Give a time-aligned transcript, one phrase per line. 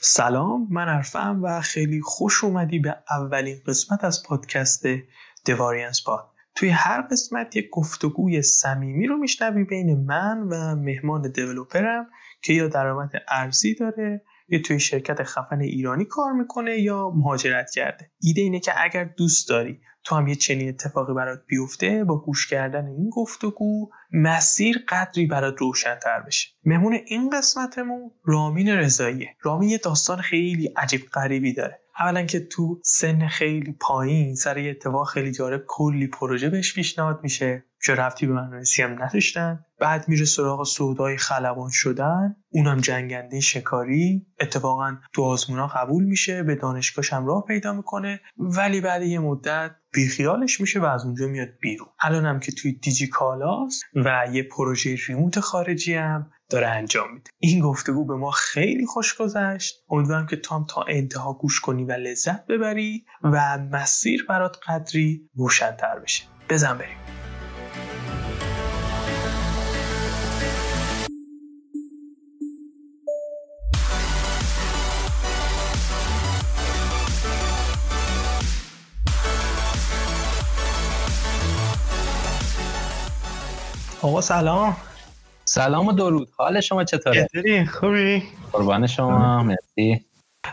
[0.00, 4.86] سلام من عرفم و خیلی خوش اومدی به اولین قسمت از پادکست
[5.46, 12.06] دواریانس پاد توی هر قسمت یک گفتگوی صمیمی رو میشنوی بین من و مهمان دیولوپرم
[12.42, 18.10] که یا درآمد ارزی داره یا توی شرکت خفن ایرانی کار می‌کنه یا مهاجرت کرده.
[18.20, 22.46] ایده اینه که اگر دوست داری تو هم یه چنین اتفاقی برات بیفته با گوش
[22.46, 26.48] کردن این گفتگو مسیر قدری برات روشنتر بشه.
[26.64, 29.36] مهمون این قسمتمون رامین رضاییه.
[29.42, 31.80] رامین یه داستان خیلی عجیب غریبی داره.
[31.98, 37.20] اولا که تو سن خیلی پایین سر یه اتفاق خیلی جالب کلی پروژه بهش پیشنهاد
[37.22, 37.64] میشه.
[37.82, 42.36] چه رفتی به مدرسی هم نداشتن؟ بعد میره سراغ سودای خلبان شدن.
[42.50, 44.26] اونم جنگنده شکاری.
[44.40, 48.20] اتفاقا تو آزمونا قبول میشه به دانشگاهش هم راه پیدا می‌کنه.
[48.38, 51.88] ولی بعد یه مدت بیخیالش میشه و از اونجا میاد بیرون.
[52.00, 57.30] الان هم که توی دیجی کالاست و یه پروژه ریموت خارجی هم داره انجام میده.
[57.38, 59.84] این گفتگو به ما خیلی خوش گذشت.
[59.90, 65.30] امیدوارم که تو هم تا انتها گوش کنی و لذت ببری و مسیر برات قدری
[65.34, 66.24] روشنتر بشه.
[66.50, 66.96] بزن بریم.
[84.02, 84.76] آقا سلام.
[85.50, 86.28] سلام و درود.
[86.36, 89.42] حال شما چطوره؟ چطوری؟ خوبی؟ قربان شما.
[89.42, 90.04] مرسی.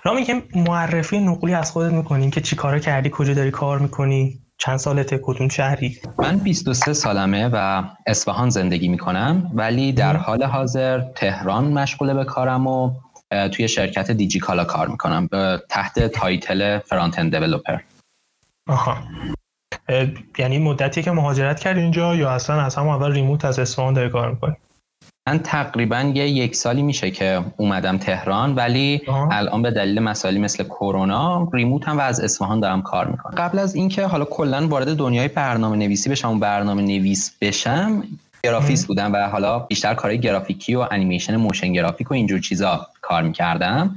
[0.03, 2.29] رامی که معرفی نقلی از خودت می‌کنی.
[2.29, 7.49] که چی کارا کردی کجا داری کار می‌کنی چند سالته کدوم شهری؟ من 23 سالمه
[7.53, 12.91] و اصفهان زندگی می‌کنم ولی در حال حاضر تهران مشغول به کارم و
[13.53, 15.27] توی شرکت دیجی کالا کار می‌کنم.
[15.27, 17.79] به تحت title front-end developer.
[18.67, 18.97] آها.
[20.37, 24.09] یعنی مدتی که مهاجرت کردی اینجا یا اصلا از همون اول remote از اصفهان داری
[24.09, 24.55] کار می‌کنی؟
[25.27, 29.29] من تقریبا یه یک سالی میشه که اومدم تهران ولی آه.
[29.31, 33.35] الان به دلیل مسائلی مثل کرونا ریموت هم و از اصفهان دارم کار می‌کنم.
[33.37, 38.03] قبل از اینکه حالا کلا وارد دنیای برنامه نویسی بشم و برنامه نویس بشم
[38.43, 43.23] گرافیست بودم و حالا بیشتر کارهای گرافیکی و انیمیشن motion graphic و اینجور چیزا کار
[43.23, 43.95] می‌کردم.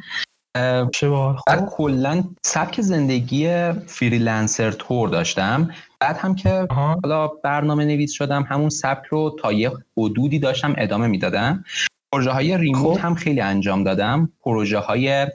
[1.47, 5.71] بعد کلا سبک زندگی freelancer طور داشتم.
[6.01, 11.07] بعد هم که حالا برنامه نویس شدم همون سبک رو تا یه حدودی داشتم ادامه
[11.07, 11.65] می‌دادم.
[12.13, 13.05] پروژه های remote خب.
[13.05, 14.33] هم خیلی انجام دادم.
[14.45, 15.27] پروژه های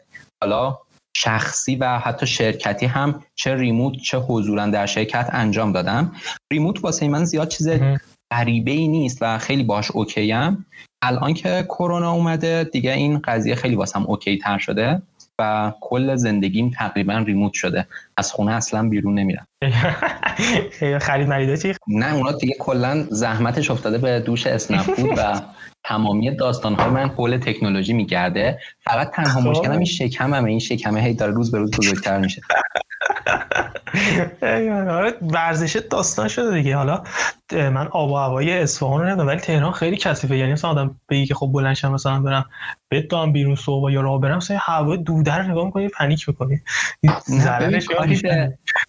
[0.43, 0.77] حالا
[1.17, 6.11] شخصی و حتی شرکتی هم چه remote چه حضورا در شرکت انجام دادم.
[6.51, 7.69] remote واسه من زیاد چیز
[8.33, 10.65] غریبه ای نیست و خیلی باش okay ام
[11.03, 15.01] الان که کرونا اومده دیگه این قضیه خیلی واسم okay تر شده.
[15.39, 17.87] و کل زندگیم تقریبا remote شده.
[18.17, 19.47] از خونه اصلا بیرون نمیرم.
[21.01, 25.41] خرید مرید چی؟ نه اونا دیگه کلا زحمتش افتاده به دوش اسنپ فود و
[25.83, 28.59] تمامی داستانهای من حول تکنولوژی میگرده.
[28.81, 29.47] فقط تنها خب.
[29.47, 32.41] مشکلم این شکممه این شکمه هی داره روز به روز بزرگتر میشه.
[34.89, 36.75] آره ورزش داستان شده دیگه.
[36.75, 37.03] حالا
[37.55, 40.37] من آب و هوای اصفهان رو ندارم ولی تهران خیلی کثیفه.
[40.37, 42.45] یعنی مثلا آدم بگی که خب بلند مثلا برم
[42.91, 46.61] بدام بیرون صبح یا راه برم مثلا هوا دوده رو نگاه می‌کنی پنیک می‌کنی.
[47.29, 47.87] ضررش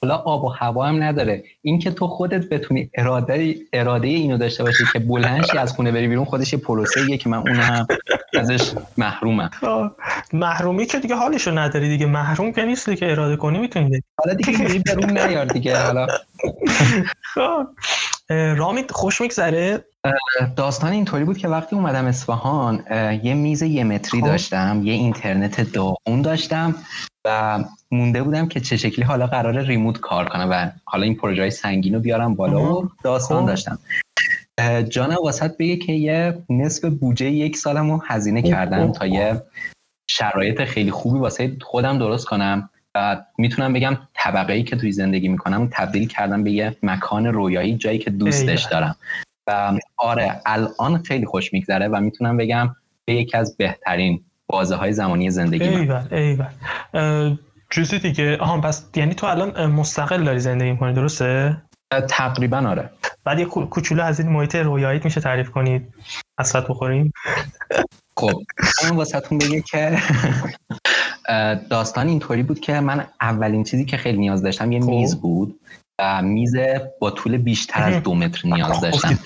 [0.02, 1.44] حالا آب و هوا هم نداره.
[1.62, 6.08] این که تو خودت بتونی اراده اراده اینو داشته باشی که بلند از خونه بری
[6.08, 7.86] بیرون خودش یه پروسه که من اونم
[8.38, 9.50] ازش محرومم.
[10.32, 12.06] محرومی که دیگه حالشو نداری دیگه.
[12.06, 16.06] محروم که نیستی که اراده کنی می‌تونی حالا دیگه برون نیار دیگه حالا.
[18.28, 19.84] رامید خوش میگذره؟
[20.56, 22.84] داستان اینطوری بود که وقتی اومدم اصفهان
[23.22, 24.26] یه میز یه متری خب.
[24.26, 26.74] داشتم یه اینترنت داغون داشتم
[27.24, 31.42] و مونده بودم که چه شکلی حالا قرار ریموت کار کنم و حالا این پروژه
[31.42, 33.48] های سنگین رو بیارم بالا و داستان خب.
[33.48, 33.78] داشتم.
[34.88, 39.42] جانم واسط بگه که یه نصف بودجه یک سالم رو هزینه کردم تا یه
[40.06, 42.70] شرایط خیلی خوبی واسه خودم درست کنم.
[43.38, 47.98] می‌تونم بگم طبقه ای که توی زندگی می‌کنم تبدیل کردم به یه مکان رویایی جایی
[47.98, 48.96] که دوستش دارم.
[49.46, 54.92] و آره الان خیلی خوش میگذره و می‌تونم بگم به یکی از بهترین بازه های
[54.92, 57.36] زمانی زندگی ایول ایول.
[57.70, 61.62] چیزی دیگه آها پس یعنی تو الان مستقل داری زندگی می‌کنی درسته؟
[62.08, 62.90] تقریبا آره.
[63.24, 65.94] بعد یه کوچولو از این محیط رویاییت میشه تعریف کنید
[66.38, 67.12] اصلا بخوریم.
[68.16, 68.42] خب
[68.84, 69.98] من واسهتون بگه که
[71.70, 74.86] داستان اینطوری بود که من اولین چیزی که خیلی نیاز داشتم یه خب.
[74.86, 75.60] میز بود
[75.98, 76.54] و میز
[77.00, 79.18] با طول بیشتر از دو متر نیاز داشتم.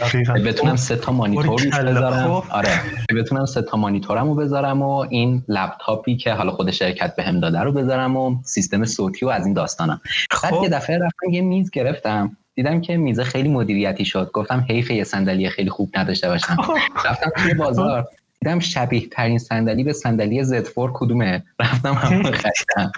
[0.45, 2.41] بتونم سه تا مانیتور بذارم.
[2.41, 2.45] خب.
[2.51, 2.81] آره.
[3.17, 7.73] بتونم سه تا مانیتورمو بذارم و این لپتاپی که حالا خود شرکت بهم داده رو
[7.73, 10.01] بذارم و سیستم صوتی و از این داستانم
[10.43, 10.63] بعد خب.
[10.63, 12.37] یه دفعه رفتم یه میز گرفتم.
[12.55, 14.31] دیدم که میزه خیلی مدیریتی شد.
[14.33, 16.57] گفتم حیف یه صندلی خیلی خوب نداشته باشم.
[17.05, 18.07] رفتم توی بازار.
[18.41, 21.43] دیدم شبیه ترین صندلی به صندلی زد کدومه.
[21.61, 22.93] رفتم همون خریدم.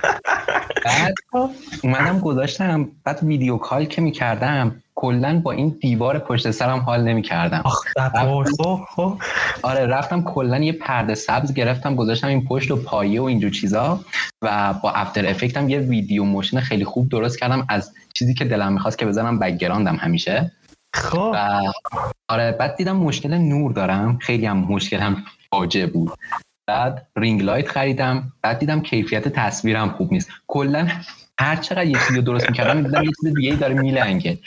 [0.84, 1.14] بعد
[1.82, 7.62] اومدم گذاشتم بعد video call که می‌کردم کلا با این دیوار پشت سرم حال نمی‌کردم.
[8.58, 9.18] خب خب.
[9.62, 14.00] آره رفتم کلا یه پرده سبز گرفتم گذاشتم این پشت و پایه و اینجور چیزا
[14.42, 18.44] و با After Effect م یه video motion خیلی خوب درست کردم از چیزی که
[18.44, 20.52] دلم می‌خواست که بزنم background م همیشه.
[20.94, 21.36] خب.
[22.28, 24.18] آره بعد دیدم مشکل نور دارم.
[24.18, 26.12] خیلی هم مشکلم فاجعه بود.
[26.66, 28.32] بعد ring light خریدم.
[28.42, 30.30] بعد دیدم کیفیت تصویرم خوب نیست.
[30.46, 30.88] کلا
[31.40, 34.38] هر چقدر یه چیزی درست می‌کردم دیدم یه چیز دیگه داره میلنگه.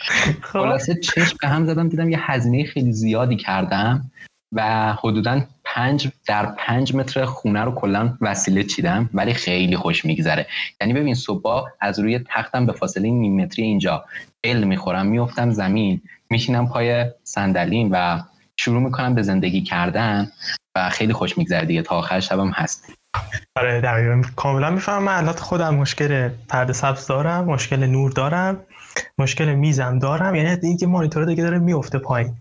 [0.42, 0.60] خب.
[0.60, 4.12] خلاصه چشم به هم زدم دیدم یه هزینه خیلی زیادی کردم
[4.52, 10.48] و حدودا پنج در پنج متر خونه رو کلا وسیله چیدم ولی خیلی خوش میگذره.
[10.82, 14.06] یعنی ببین صبح از روی تختم به فاصله نیم متری اینجا.
[14.44, 16.02] ال می‌خورم میفتم زمین.
[16.34, 18.20] میشینم پای صندلیم و
[18.58, 20.32] شروع می‌کنم به زندگی کردن
[20.76, 21.82] و خیلی خوش میگذره دیگه.
[21.82, 22.94] تا آخر شبم هست.
[23.56, 24.22] آره دقیقا.
[24.36, 25.04] کاملا می‌فهمم.
[25.04, 28.60] من الان خودم مشکل پرده سبز دارم مشکل نور دارم
[29.18, 30.36] مشکل میزم دارم.
[30.36, 32.34] یعنی اینکه مانیتور دیگه داره میفته پایین.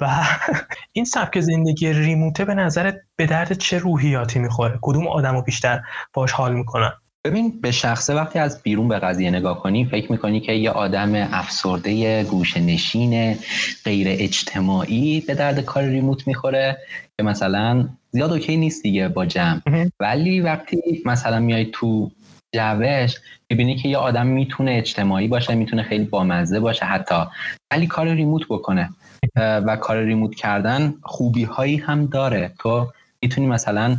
[0.00, 0.24] و
[0.92, 5.80] این سبک زندگی ریموته به نظرت به درد چه روحیاتی می‌خوره؟ کدوم آدم رو بیشتر
[6.12, 6.92] باش حال می‌کنن؟
[7.24, 11.14] ببین به شخصه وقتی از بیرون به قضیه نگاه کنی فکر می‌کنی که یه آدم
[11.14, 13.36] افسرده گوشه نشین
[13.84, 16.78] غیر اجتماعی به درد کار ریموت می‌خوره
[17.16, 19.60] که مثلا زیاد اوکی نیست دیگه با جمع.
[20.00, 22.10] ولی وقتی مثلا میای تو
[22.54, 23.14] جوش
[23.50, 27.24] می‌بینی که یه آدم می‌تونه اجتماعی باشه می‌تونه خیلی بامزه باشه حتی.
[27.72, 28.90] ولی کار ریموت بکنه.
[29.36, 32.52] و کار ریموت کردن خوبی هایی هم داره.
[32.58, 32.92] تو
[33.22, 33.96] می‌تونی مثلا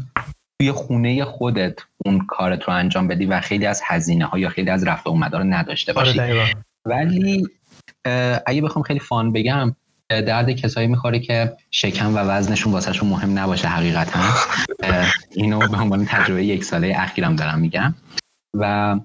[0.59, 4.69] توی خونه خودت اون کارت رو انجام بدی و خیلی از هزینه ها یا خیلی
[4.69, 6.55] از رفت و اومده رو نداشته آره، باشی.
[6.85, 7.47] ولی
[8.45, 9.75] اگه بخوام خیلی فان بگم
[10.09, 14.19] درد کسایی می‌خوره که شکم و وزنشون واسهشون مهم نباشه حقیقتا.
[15.35, 17.95] اینو به عنوان تجربه یک ساله اخیرم دارم میگم.
[18.53, 18.95] و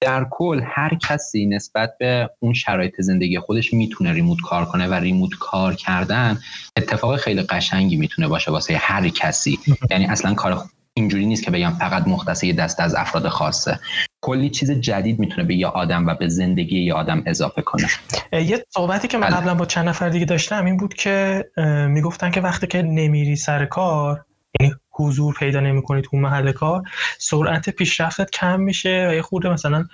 [0.00, 4.94] در کل هر کسی نسبت به اون شرایط زندگی خودش می‌تونه ریموت کار کنه و
[4.94, 6.38] ریموت کار کردن
[6.76, 9.58] اتفاق خیلی قشنگی می‌تونه باشه واسه هر کسی.
[9.90, 10.64] یعنی اصلا کار
[10.98, 13.78] اینجوری نیست که بگم فقط مختص یه دست از افراد خاصه.
[14.20, 17.88] کلی چیز جدید می‌تونه به یه آدم و به زندگی یه آدم اضافه کنه.
[18.32, 19.36] یه صحبتی که من بله.
[19.36, 21.44] قبلا با چند نفر دیگه داشتم این بود که
[21.88, 24.24] می‌گفتن که وقتی که نمیری سر کار
[24.60, 26.82] یعنی حضور پیدا نمی‌کنی تو محل کار
[27.18, 29.86] سرعت پیشرفتت کم میشه و یه خورده مثلا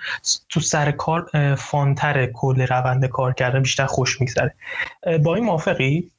[0.49, 4.53] تو سر کار فانتر کل روند کار کردن بیشتر خوش میگذره.
[5.23, 6.09] با این موافقی؟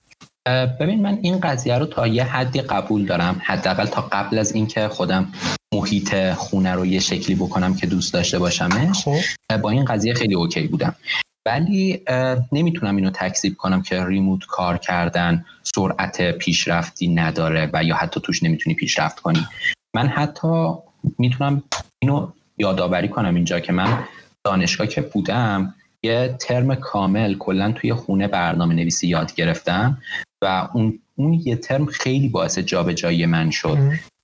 [0.48, 3.40] ببین من این قضیه رو تا یه حدی قبول دارم.
[3.44, 5.32] حداقل تا قبل از اینکه خودم
[5.74, 9.56] محیط خونه رو یه شکلی بکنم که دوست داشته باشمش خب.
[9.56, 10.94] با این قضیه خیلی اوکی بودم.
[11.46, 12.02] ولی
[12.52, 15.44] نمی‌تونم اینو تکذیب کنم که ریموت کار کردن
[15.74, 19.46] سرعت پیشرفتی نداره و یا حتی توش نمی‌تونی پیشرفت کنی.
[19.94, 20.72] من حتی
[21.18, 21.62] می‌تونم
[22.02, 24.04] اینو یادآوری کنم اینجا که من
[24.44, 29.98] دانشگاه که بودم یه ترم کامل کلا توی خونه برنامه نویسی یاد گرفتم.
[30.44, 33.78] و اون اون یه ترم خیلی باعث جابجایی من شد.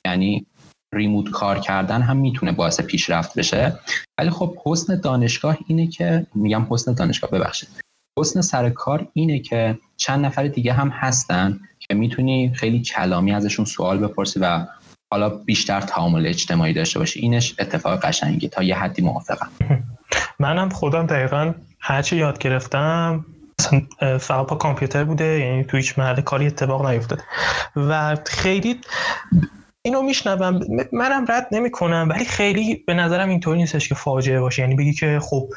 [0.07, 0.47] یعنی
[0.95, 3.79] ریموت کار کردن هم می‌تونه باعث پیشرفت بشه.
[4.19, 7.69] ولی خب حسن دانشگاه اینه که میگم حسن دانشگاه ببخشید.
[8.19, 13.65] حسن سر کار اینه که چند نفر دیگه هم هستن که می‌تونی خیلی کلامی ازشون
[13.65, 14.67] سوال بپرسی و
[15.13, 17.21] حالا بیشتر تعامل اجتماعی داشته باشی.
[17.21, 19.51] اینش اتفاق قشنگی تا یه حدی موافقم.
[20.39, 23.25] منم خودم دقیقا هرچی یاد گرفتم
[24.19, 27.21] فقط با کامپیوتر بوده یعنی تو هیچ محل کاری اتفاق نیفتاد
[27.77, 28.81] و خیلی
[29.83, 30.61] اینو میشنوم.
[30.93, 34.63] منم رد نمی‌کنم ولی خیلی به نظرم اینطوری نیستش که فاجعه باشه.
[34.63, 35.49] یعنی بگی که خب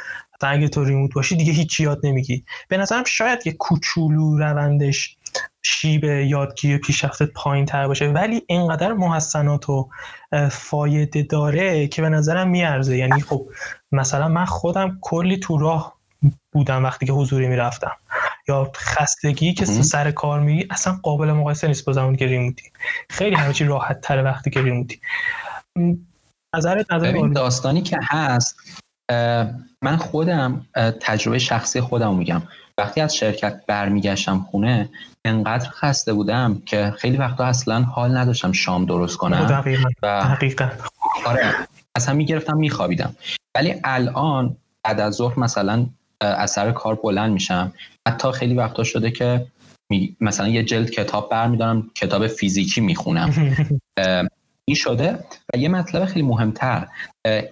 [0.41, 2.45] اگه تو ریموت باشی دیگه هیچ یاد نمیگی.
[2.69, 5.17] به نظرم شاید یه کوچولو روندش
[5.63, 9.89] شیب یادگیری پیشرفتت پایین تر باشه ولی اینقدر محسنات و
[10.51, 12.97] فایده داره که به نظرم میارزه.
[12.97, 13.45] یعنی خب
[13.91, 15.95] مثلا من خودم کلی تو راه
[16.53, 17.91] بودم وقتی که حضوری می‌رفتم.
[18.47, 22.71] یا خستگی که سر کار میگی اصلا قابل مقایسه نیست با زمانی که ریموتی.
[23.09, 24.99] خیلی همه چی راحت تره وقتی که ریموتی.
[26.55, 28.55] نظرت نظر داستانی که هست
[29.81, 30.65] من خودم
[31.01, 32.41] تجربه شخصی خودم میگم.
[32.77, 34.89] وقتی از شرکت برمیگشتم خونه
[35.25, 39.45] انقدر خسته بودم که خیلی وقتا اصلا حال نداشتم شام درست کنم.
[39.45, 39.89] دقیقا.
[40.03, 40.69] و دقیقا.
[41.25, 41.53] آره
[41.95, 43.15] اصلا می‌گرفتم میخوابیدم.
[43.55, 45.85] ولی الان بعد از ظهر مثلا
[46.23, 47.73] از سر کار بلند میشم.
[48.07, 49.45] حتی خیلی وقتا شده که
[50.21, 53.33] مثلا یه جلد کتاب برمیدارم کتاب فیزیکی می‌خونم.
[54.65, 55.19] این شده.
[55.53, 56.87] و یه مطلب خیلی مهمتر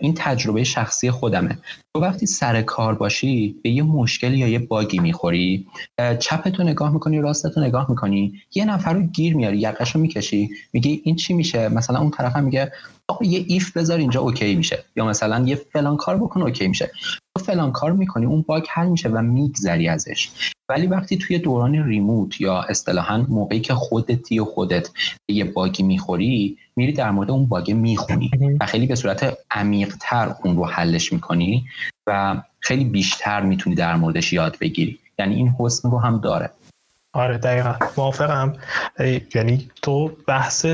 [0.02, 1.58] این تجربه شخصی خودمه.
[1.94, 5.68] تو وقتی سر کار باشی به یه مشکل یا یه باگی می‌خوری
[6.20, 10.50] چپتو نگاه می‌کنی راستتو نگاه می‌کنی یه نفر رو گیر میاری یقشو می‌کشی.
[10.74, 12.72] میگی این چی میشه؟ مثلا اون طرف هم میگه
[13.12, 14.84] آقا یه if بذار اینجا okay میشه.
[14.96, 16.92] یا مثلا یه فلان کار بکن okay میشه.
[17.38, 20.30] تو فلان کار می‌کنی اون bug حل میشه و میگذری ازش.
[20.70, 24.90] ولی وقتی توی دوران remote یا اصطلاحا موقعی که خودتی و خودت
[25.28, 30.36] یه bug ی می‌خوری میری در مورد اون bug می‌خونی و خیلی به صورت عمیقتر
[30.44, 31.66] اون رو حلش می‌کنی
[32.08, 35.00] و خیلی بیشتر می‌تونی در موردش یاد بگیری.
[35.20, 36.50] یعنی این حسن رو هم داره.
[37.14, 37.76] آره دقیقا.
[37.98, 38.54] موافقم.
[39.36, 40.66] یعنی تو بحث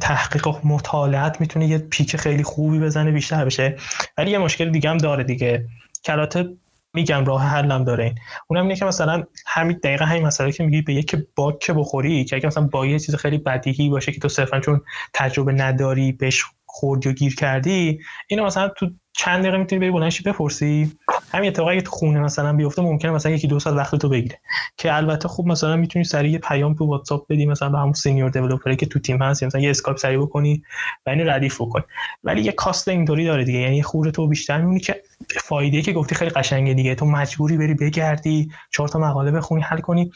[0.00, 3.76] تحقیق و مطالعت می‌تونه یه پیک خیلی خوبی بزنه بیشتر بشه.
[4.18, 5.66] ولی یه مشکل دیگه هم داره دیگه.
[6.04, 6.46] کلات
[6.94, 8.14] میگم راه حلم داره این.
[8.48, 12.24] اونم اینه که مثلا همین دقیقه همین مسئله که میگی به یک باگ که بخوری
[12.24, 14.80] که اگه مثلا با یه چیز خیلی بدیهی باشه که تو صرفا چون
[15.14, 20.22] تجربه نداری بهش خوردی و گیر کردی اینو مثلا تو چند دقیقه می‌تونی بری بلندشی
[20.22, 20.92] بپرسی؟
[21.32, 24.40] همین اتفاقی تو خونه مثلا بیفته ممکنه مثلا یکی دو ساعت وقت تو بگیره.
[24.76, 28.30] که البته خوب مثلا می‌تونی سریع یه پیام تو واتساپ بدی مثلا به همون senior
[28.30, 30.62] developer ی که تو تیم هست مثلا یه اسکایپ سریع بکنی
[31.06, 31.84] و اینو ردیف بکنی.
[32.24, 33.58] ولی یه cost اینطوری داره دیگه.
[33.58, 36.94] یعنی خورده تو بیشتر میمونی که فایده که گفتی خیلی قشنگه دیگه.
[36.94, 40.12] تو مجبوری بری بگردی چهار تا مقاله بخونی حل کنی.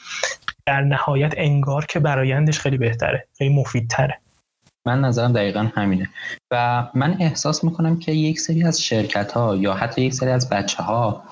[0.67, 4.21] در نهایت انگار که برایندش خیلی بهتره خیلی مفیدتره.
[4.89, 6.09] من نظرم دقیقا همینه.
[6.51, 10.49] و من احساس می‌کنم که یک سری از شرکت ها یا حتی یک سری از
[10.49, 11.23] بچه ها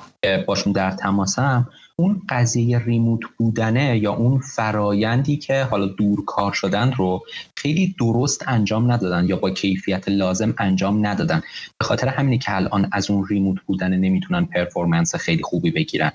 [0.46, 6.92] باشون در تماسم اون قضیه ریموت بودنه یا اون فرایندی که حالا دور کار شدن
[6.92, 7.22] رو
[7.56, 11.42] خیلی درست انجام ندادن یا با کیفیت لازم انجام ندادن.
[11.78, 16.12] به خاطر همینی که الان از اون ریموت بودن نمی‌تونن پرفورمنس خیلی خوبی بگیرن.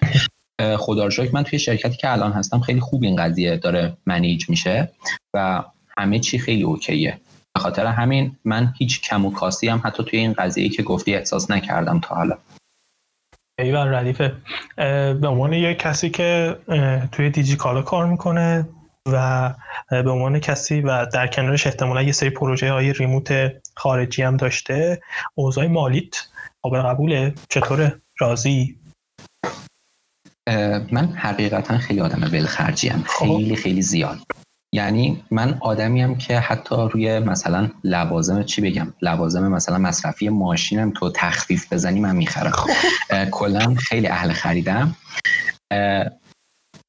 [0.77, 4.91] خدا رو من توی شرکتی که الان هستم خیلی خوب این قضیه داره منیج میشه
[5.33, 5.63] و
[5.97, 7.17] همه چی خیلی اوکیه.
[7.53, 11.15] به خاطر همین من هیچ کم و کاسی هم حتی توی این قضیه که گفتی
[11.15, 12.37] احساس نکردم تا حالا.
[13.59, 14.35] ایوان ردیفه
[15.21, 16.57] به عنوان یک کسی که
[17.11, 18.67] توی دیجی کالا کار می‌کنه
[19.05, 19.53] و
[19.89, 25.01] به عنوان کسی و در کنارش احتمالا یه سری پروژه های ریموت خارجی هم داشته
[25.35, 26.15] اوضاع مالیت
[26.61, 27.33] قابل قبوله.
[27.49, 28.75] چطوره؟ راضی؟
[30.91, 33.25] من حقیقتا خیلی آدم ولخرجی خب.
[33.25, 34.17] خیلی خیلی زیاد.
[34.75, 41.11] یعنی من آدمیم که حتی روی مثلا لوازم چی بگم لوازم مثلا مصرفی ماشینم تو
[41.15, 42.51] تخفیف بزنی من می‌خرم.
[42.51, 42.69] خب.
[43.31, 44.95] کلا خیلی اهل خریدم.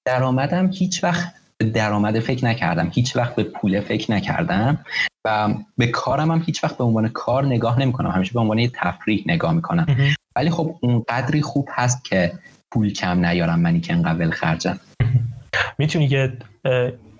[0.06, 1.34] درآمدم هیچ وقت
[1.74, 4.84] درآمد فکر نکردم هیچ وقت به پول فکر نکردم
[5.24, 8.10] و به کارم هم هیچ وقت به عنوان کار نگاه نمی‌کنم.
[8.10, 9.86] همیشه به عنوان یه تفریح نگاه می‌کنم.
[10.36, 12.32] ولی خب اون قدری خوب هست که
[12.70, 14.80] پول کم نیارم منی که انقدر خرجم
[15.78, 16.32] می‌تونی که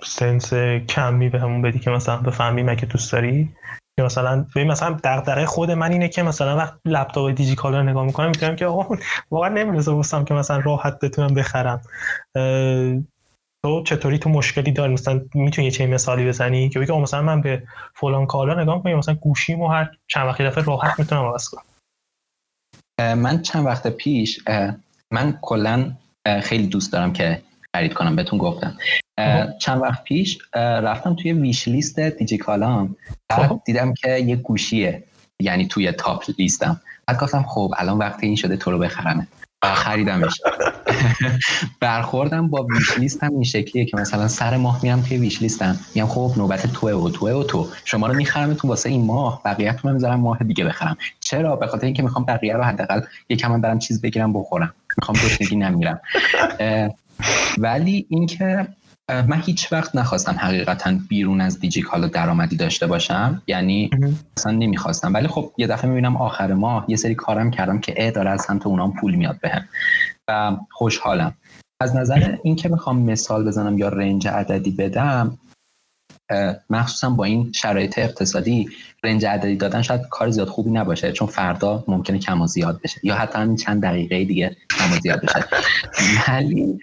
[0.05, 0.55] سنس
[0.89, 3.53] کمی به همون بدی که مثلا بفهمیم اگه دوست داری.
[3.97, 8.05] که مثلا ببین مثلا دغدغه خود من اینه که مثلا وقت لپتاپ دیجیکالا رو نگاه
[8.05, 8.97] می‌کنم می‌تونم که آقا
[9.31, 11.81] واقعا نمی‌رسه که مثلا راحت بتونم بخرم.
[13.65, 17.63] تو چطوری تو مشکلی داری؟ مثلا می‌تونی چه مثالی بزنی که بگی مثلا من به
[17.95, 21.65] فلان کالا نگاه می‌کنم مثلا گوشیمو هر چند وقت دفعه راحت می‌تونم عوض کنم؟
[23.15, 24.41] من چند وقت پیش
[25.11, 25.93] من کلا
[26.43, 27.43] خیلی دوست دارم که
[27.77, 28.77] خرید کنم بهتون گفتم.
[29.61, 32.97] چند وقت پیش رفتم توی ویش لیست دیجیکالام.
[33.33, 33.61] خب.
[33.65, 35.03] دیدم که یه گوشیه
[35.41, 36.81] یعنی توی تاپ لیستم.
[37.07, 39.27] بعد گفتم خب الان وقتی این شده تو رو بخرمه.
[39.65, 40.41] خریدمش.
[41.81, 45.79] برخوردم با ویش لیست هم این شکلیه که مثلا سر ماه میرم توی ویش لیستم
[45.95, 49.43] میگم خب نوبت توه و توه و تو شما رو می‌خرم تو واسه این ماه.
[49.45, 50.97] بقیه رو می‌ذارم ماه دیگه بخرم.
[51.21, 54.75] چرا؟ به خاطر اینکه می‌خوام بقیه رو حداقل یکم برم چیز بگیرم بخورم.
[54.99, 56.01] می‌خوام گشنگی نمیرم.
[57.59, 58.69] ولی اینکه
[59.09, 63.43] من هیچ وقت نخواستم حقیقتا بیرون از دیجیکالا درآمدی داشته باشم.
[63.47, 63.91] یعنی
[64.37, 65.15] اصلا نمی‌خواستم.
[65.15, 68.43] ولی خب یه دفعه می‌بینم آخر ماه یه سری کارم کردم که اه داره از
[68.43, 69.69] سمت اونام پول میاد بهم.
[70.29, 71.35] و خوشحالم.
[71.81, 75.39] از نظر اینکه می‌خوام مثال بزنم یا رنج عددی بدم
[76.71, 78.69] مخصوصا با این شرایط اقتصادی
[79.05, 83.01] رنج عددی دادن شاید کار زیاد خوبی نباشه چون فردا ممکنه کم و زیاد بشه.
[83.03, 85.45] یا حتی همین چند دقیقه دیگه کم و زیاد بشه.
[86.29, 86.79] ولی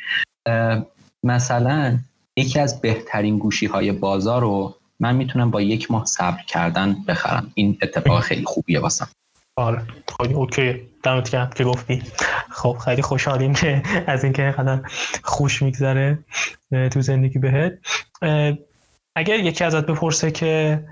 [1.23, 1.97] مثلا
[2.37, 7.51] یکی از بهترین گوشی های بازار رو من می‌تونم با یک ماه صبر کردن بخرم.
[7.53, 9.07] این اتفاق خیلی خوبیه واسم.
[9.55, 9.81] آره.
[10.17, 10.81] خیلی اوکی.
[11.03, 12.03] دمت گرم که گفتی.
[12.49, 14.81] خب خیلی خوشحالیم که از اینکه اینقدر
[15.23, 16.19] خوش میگذره
[16.91, 17.73] تو زندگی بهت.
[19.15, 20.83] اگر یکی ازت بپرسه که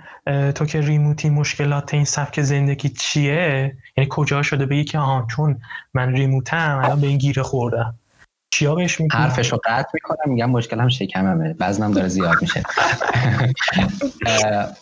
[0.56, 5.62] تو که ریموتی مشکلات این سبک زندگی چیه؟ یعنی کجا شده؟ بگی که آها چون
[5.94, 7.96] من ریموتم الان به این گیره خوردم.
[8.54, 11.56] چیا بهش میگی؟ حرفش رو قطع می‌کنم میگم مشکلم شکممه.
[11.60, 12.64] وزنم داره زیاد میشه.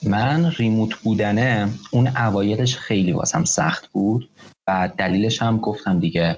[0.14, 4.30] من ریموت بودنه اون اوایلش خیلی واسم سخت بود.
[4.68, 6.38] و دلیلش هم گفتم دیگه.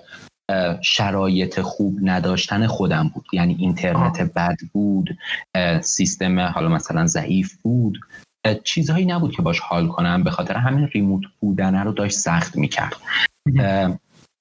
[0.82, 3.26] شرایط خوب نداشتن خودم بود.
[3.34, 5.18] یعنی اینترنت بد بود
[5.82, 8.00] سیستم حالا مثلا ضعیف بود.
[8.64, 12.96] چیزهایی نبود که باش حال کنم به خاطر همین ریموت بودنه رو داشت سخت می‌کرد.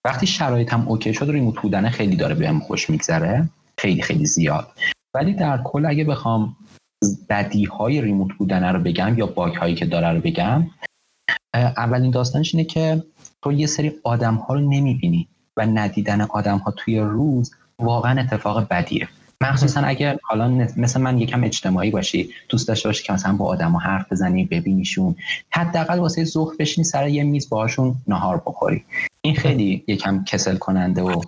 [0.05, 3.49] وقتی شرایطم اوکی شد ریموت بودنه خیلی داره بهم خوش میگذره.
[3.79, 4.69] خیلی خیلی زیاد.
[5.15, 6.57] ولی در کل اگه بخوام
[7.29, 10.67] بدی های ریموت بودنه رو بگم یا باگ هایی که داره رو بگم
[11.55, 13.03] اولین داستانش اینه که
[13.43, 15.29] تو یه سری آدم ها رو نمی‌بینی.
[15.57, 19.09] و ندیدن آدم ها توی روز واقعا اتفاق بدیه.
[19.41, 23.77] مخصوصا اگر حالا مثل من یکم اجتماعی باشی دوست داشته باشی که مثلا با آدم
[23.77, 25.17] حرف بزنی ببینیشون
[25.51, 28.85] حداقل واسه ظهر بشینی سر یه میز باهاشون نهار بخوری.
[29.21, 31.23] این خیلی یکم کسل کننده و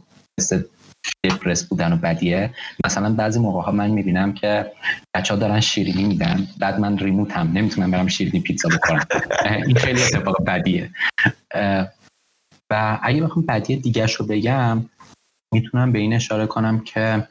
[1.25, 2.51] دپرس بودن و بدیه.
[2.85, 4.73] مثلا بعضی موقع ها من می‌بینم که
[5.15, 9.07] بچه ها دارن شیرینی میدن بعد من ریموت هم نمی‌تونم برم شیرینی پیتزا بخورم.
[9.67, 10.91] این خیلی اتفاق بدیه.
[12.71, 14.85] و اگه بخوام بدیه دیگه رو بگم
[15.55, 17.29] می‌تونم به این اشاره کنم که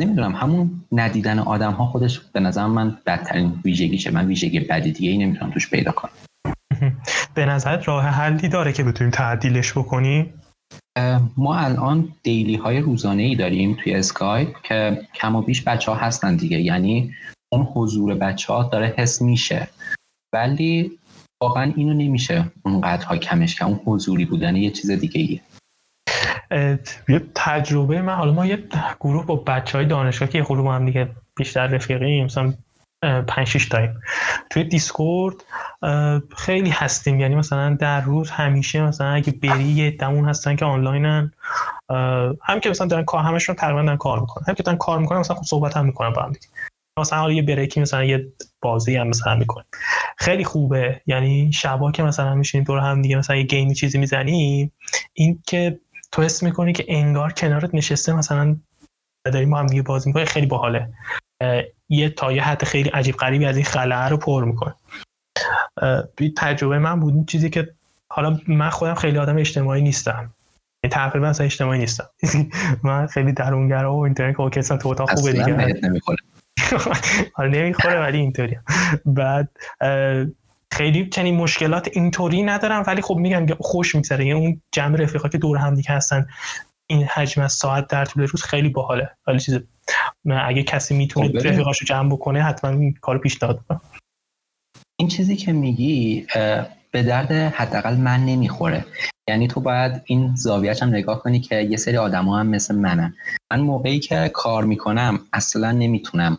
[0.00, 4.10] نمی‌دونم همون ندیدن آدم ها خودش به نظر من بدترین ویژگیشه.
[4.10, 6.12] من ویژگی بدی دیگه ای نمی‌تونم توش پیدا کنم.
[7.34, 10.34] به نظرت راه حلی داره که بتونیم تعدیلش بکنیم؟
[11.36, 15.96] ما الان دیلی های روزانه ای داریم توی اسکایپ که کم و بیش بچه ها
[15.96, 16.60] هستن دیگه.
[16.60, 17.14] یعنی
[17.52, 19.68] اون حضور بچه ها داره حس میشه.
[20.32, 20.98] ولی
[21.42, 25.40] واقعا اینو نمیشه اونقدرها کمش که اون حضوری بودن یه چیز دیگه ایه.
[27.08, 28.64] یه تجربه من حالا ما یه
[29.00, 32.54] گروه با بچه های دانشگاه که خود هم دیگه بیشتر رفیقیم مثلا
[33.02, 34.00] پنج شیش تاییم.
[34.50, 35.34] توی دیسکورد
[36.36, 37.20] خیلی هستیم.
[37.20, 41.32] یعنی مثلا در روز همیشه مثلا اگه بری یه عده‌مون هستن که آنلاینن.
[42.42, 44.44] هم که مثلا دارن کار همشون تقریبا دارن کار می‌کنن.
[44.48, 46.46] هم که دارن کار می‌کنن مثلا خب صحبت هم می‌کنن با هم دیگه.
[47.00, 49.64] مثلا حالا یه break ی مثلا یه بازی هم مثلا می‌کنه
[50.18, 51.00] خیلی خوبه.
[51.06, 54.72] یعنی شبا که مثلا میشینیم دور هم دیگه مثلا یه گیمی چیزی می‌زنیم
[55.12, 55.80] این که
[56.12, 58.56] تو حس می‌کنی که انگار کنارت نشسته مثلا
[59.24, 60.88] داریم با هم دیگه بازی می‌کنه خیلی باحاله.
[61.88, 64.74] یه تا یه حد خیلی عجیب غریبی از این خلاه رو پر می‌کنه.
[66.36, 67.14] تجربه من بود.
[67.14, 67.68] این چیزی که
[68.12, 70.34] حالا من خودم خیلی آدم اجتماعی نیستم.
[70.84, 72.08] یعنی تقریبا اصلا اجتماعی نیستم.
[72.84, 75.80] من خیلی درونگرا و که اوکی تو اتاق خوبه دیگه.
[77.36, 78.58] حالا نمی‌خوره ولی اینطوری
[79.06, 79.48] بعد
[80.72, 84.26] خیلی چنین مشکلات اینطوری ندارم ولی خب میگم خوش میگذره.
[84.26, 86.26] یعنی اون جمع رفیقا که دور هم دیگه هستن
[86.86, 89.10] این حجم از ساعت در طول روز خیلی باحاله.
[89.26, 89.60] ولی چیز
[90.30, 93.60] اگه کسی می‌تونه خب رفیقاشو جمع بکنه حتما این کارو پیشنهاد
[95.00, 96.26] این چیزی که میگی
[96.90, 98.84] به درد حداقل من نمی‌خوره.
[99.28, 103.14] یعنی تو باید این زاویهش هم نگاه کنی که یه سری آدما هم مثل منم
[103.52, 106.38] من موقعی که کار می‌کنم اصلا نمی‌تونم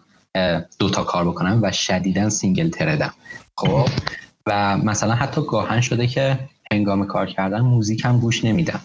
[0.80, 3.14] دوتا کار بکنم و شدیدا single thread م.
[3.58, 3.90] خب؟
[4.46, 6.40] و مثلا حتی گاهن شده که
[6.72, 8.82] هنگام کار کردن موزیک هم گوش نمیدم.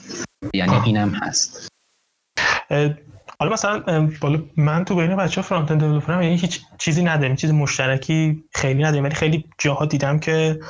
[0.54, 1.68] یعنی اینم هست.
[3.40, 8.44] حالا مثلا والا من تو بین بچه front-end developer یعنی هیچ چیزی نداریم چیز مشترکی
[8.54, 10.60] خیلی نداریم ولی خیلی جاها دیدم که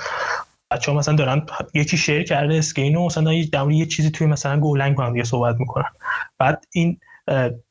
[0.71, 4.61] بچه ها مثلا دارن یکی share کرده screen و مثلا در یه چیزی توی مثلا
[4.61, 5.91] Golang با هم صحبت می‌کنن.
[6.39, 7.01] بعد این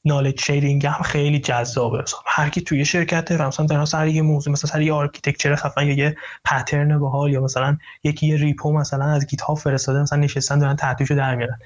[0.05, 2.03] knowledge sharing هم خیلی جذابه.
[2.25, 5.87] هر کی توی شرکت و مثلا در سر یه موضوع مثلا سر یه architecture خفن
[5.87, 10.19] یا یه pattern باحال یا مثلا یکی یه repo مثلا از گیت هاب فرستاده مثلا
[10.19, 11.59] نشستن دارن ته تویشو در میارن.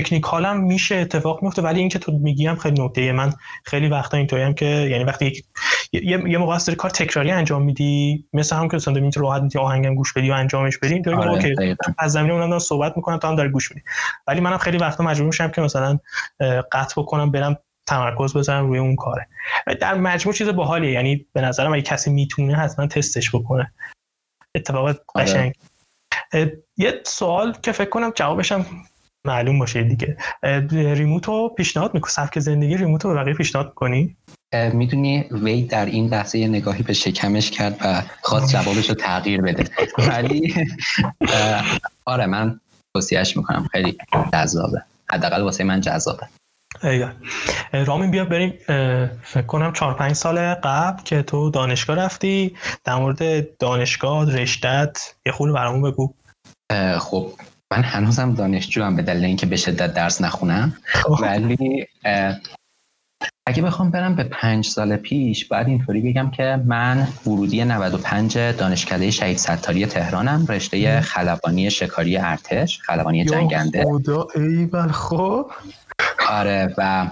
[0.00, 3.32] technical هم میشه اتفاق میفته ولی اینکه تو میگیم خیلی نکته من
[3.64, 5.44] خیلی وقتا اینطوری هم که یعنی وقتی یک
[5.92, 9.64] یه, یه موقع است کار تکراری انجام میدی مثل هم که مثلا می‌تونی راحت می‌تونی
[9.64, 13.18] آهنگم گوش بدی و انجامش بدی اینطوری آره okay از زمینه اونم دارم صحبت می‌کنم
[13.18, 13.82] تا هم داره گوش میدی.
[14.26, 15.98] ولی منم خیلی وقتا مجبور میشم که مثلا
[16.72, 19.26] قطع بکنم برم تمرکز بزنم روی اون کاره.
[19.80, 20.90] در مجموع چیز باحالیه.
[20.90, 23.72] یعنی به نظرم اگه کسی می‌تونه حتما تستش بکنه.
[24.54, 24.96] اتفاق آره.
[25.16, 25.52] قشنگ.
[26.76, 28.66] یه سوال که فکر کنم جوابشم
[29.26, 30.16] معلوم باشه دیگه.
[30.70, 34.16] ریموتو پیشنهاد می‌کنی؟ سبک زندگی ریموتو به بقیه پیشنهاد کنی
[34.72, 39.64] می‌دونی وی در این یه نگاهی به شکمش کرد و خواست جوابش رو تغییر بده.
[39.98, 40.54] ولی
[42.04, 42.60] آره من
[42.94, 43.68] توصیهش می‌کنم.
[43.72, 43.98] خیلی
[44.32, 44.82] جذابه.
[45.10, 46.26] حداقل واسه من جذابه.
[47.72, 48.54] رامین بیا بریم
[49.22, 52.56] فکر کنم چهار پنج سال قبل که تو دانشگاه رفتی.
[52.84, 56.14] در مورد دانشگاه رشتت یه خود برامون بگو.
[56.98, 57.32] خب
[57.72, 60.76] من هنوزم دانشجو هم به دلیل اینکه به شدت درس نخونم.
[60.84, 61.18] خب.
[61.22, 61.86] ولی
[63.48, 69.10] اگه بخوام برم به پنج سال پیش بعد اینطوری بگم که من ورودی 95 دانشکده
[69.10, 73.84] شهید ستاری تهرانم رشته خلبانی شکاری ارتش خلبانی جنگنده.
[73.84, 75.50] خدا ایول خب.
[76.28, 77.10] آره و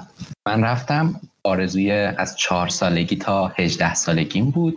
[0.49, 4.77] من رفتم آرزوی از چهار سالگی تا هجده سالگیم بود.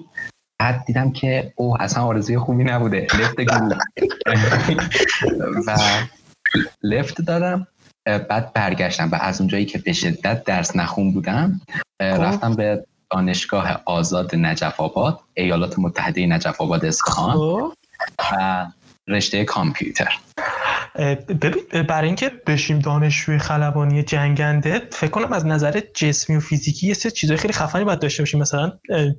[0.60, 3.76] بعد دیدم که او اصلا آرزوی خوبی نبوده لفت گل
[5.68, 5.78] و
[6.84, 7.68] لفت دادم
[8.06, 11.62] بعد برگشتم و از اونجایی که به شدت درس نخون بودم
[12.02, 12.04] خب.
[12.04, 17.74] رفتم به دانشگاه آزاد نجف آباد ایالات متحده نجف آباد اصفهان خب.
[18.20, 18.66] و
[19.08, 20.18] رشته کامپیوتر
[21.42, 26.94] ببین برای اینکه بشیم دانشجوی خلبانی جنگنده فکر کنم از نظر جسمی و فیزیکی یه
[26.94, 28.40] سه چیزای خیلی خفنی باید داشته باشیم.
[28.40, 28.72] مثلا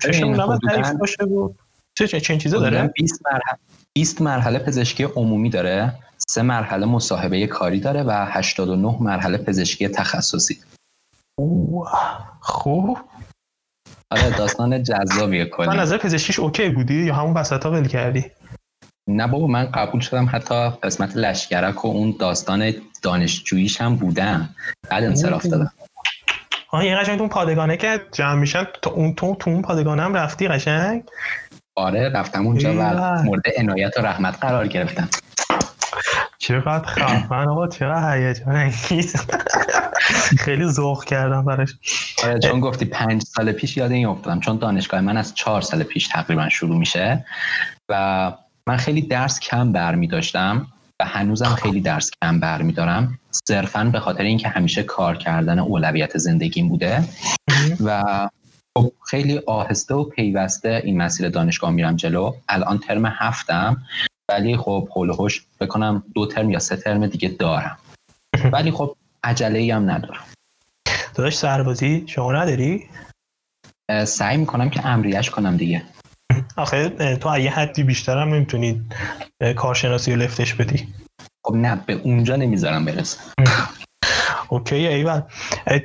[0.02, 1.52] چشم نباید باشه و
[1.94, 3.58] چه چه چیزا داره؟ 20 مرحله
[3.92, 10.58] 20 مرحله پزشکی عمومی داره سه مرحله مصاحبه کاری داره و 89 مرحله پزشکی تخصصی.
[12.40, 12.98] خوب.
[14.10, 15.66] آره داستان جذابیه کلی.
[15.66, 18.24] من نظر پزشکیش اوکی بودی یا همون وسطا ول کردی؟
[19.08, 24.48] نه بابا من قبول شدم حتی قسمت لشگرک و اون داستان دانشجوییش هم بودم
[24.90, 25.72] بعد انصراف دادم.
[26.70, 30.14] آه یه قشنگ اون پادگانه که جمع میشن تو اون تو, تو اون پادگانه هم
[30.14, 31.02] رفتی قشنگ؟
[31.76, 35.08] آره رفتم اونجا و مورد عنایت و رحمت قرار گرفتم.
[36.38, 39.16] چقدر خفن آقا چقدر هیجان انگیز.
[40.44, 41.74] خیلی ذوق کردم براش.
[42.24, 44.40] آره چون گفتی پنج سال پیش یاد این افتادم.
[44.40, 47.24] چون دانشگاه من از چهار سال پیش تقریبا شروع میشه
[47.88, 48.32] و
[48.68, 50.66] من خیلی درس کم برمی داشتم
[51.00, 56.18] و هنوزم خیلی درس کم برمی دارم صرفا به خاطر اینکه همیشه کار کردن اولویت
[56.18, 57.04] زندگیم بوده.
[57.84, 58.04] و
[58.78, 62.34] خب خیلی آهسته و پیوسته این مسیر دانشگاه میرم جلو.
[62.48, 63.82] الان ترم هفتم
[64.30, 67.78] ولی خب حول هوش بکنم دو ترم یا سه ترم دیگه دارم.
[68.52, 70.24] ولی خب عجله هم ندارم.
[71.14, 72.84] داداش سربازی شما نداری؟
[74.04, 75.82] سعی می‌کنم که امریش کنم دیگه.
[76.56, 78.82] آخه تو یه حدی بیشتر هم نمی‌تونی
[79.56, 80.88] کارشناسی رو لفتش بدی.
[81.46, 83.18] خب نه به اونجا نمی‌ذارم برسه
[84.48, 85.20] اوکی ایول.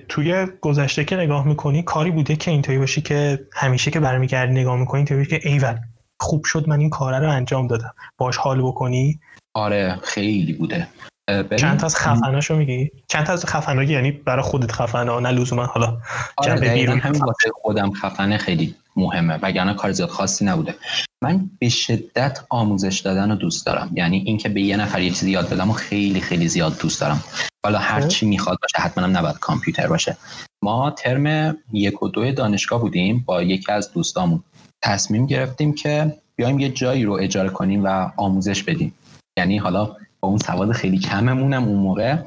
[0.10, 4.76] توی گذشته که نگاه می‌کنی کاری بوده که اینطوری باشی که همیشه که برمیگردی نگاه
[4.76, 5.78] می‌کنی اینطوری که ایول
[6.20, 7.94] خوب شد من این کاره رو انجام دادم.
[8.18, 9.20] باش حال بکنی.
[9.54, 10.88] آره خیلی بوده.
[11.58, 15.66] چند تا از خفناشو میگی؟ چند تا از خفنایی یعنی برای خودت خفنه نه لزوما
[15.66, 15.98] حالا
[16.38, 18.76] آره بیرون همین واسه خودم خفنه خیلی.
[18.96, 20.76] مهمه وگرنه کار زیاد خاصی نبوده.
[21.24, 23.92] من به شدت آموزش دادن رو دوست دارم.
[23.94, 27.24] یعنی اینکه به یه نفر یه چیزی یاد بدم و خیلی خیلی زیاد دوست دارم.
[27.66, 28.08] حالا هر خب.
[28.08, 30.18] چی می‌خواد باشه حتما هم نباید کامپیوتر باشه.
[30.64, 34.44] ما ترم یک و دو دانشگاه بودیم با یکی از دوستامون.
[34.84, 38.94] تصمیم گرفتیم که بیایم یه جایی رو اجاره کنیم و آموزش بدیم.
[39.38, 39.86] یعنی حالا
[40.20, 42.18] با اون سواد خیلی کممونم اون موقع.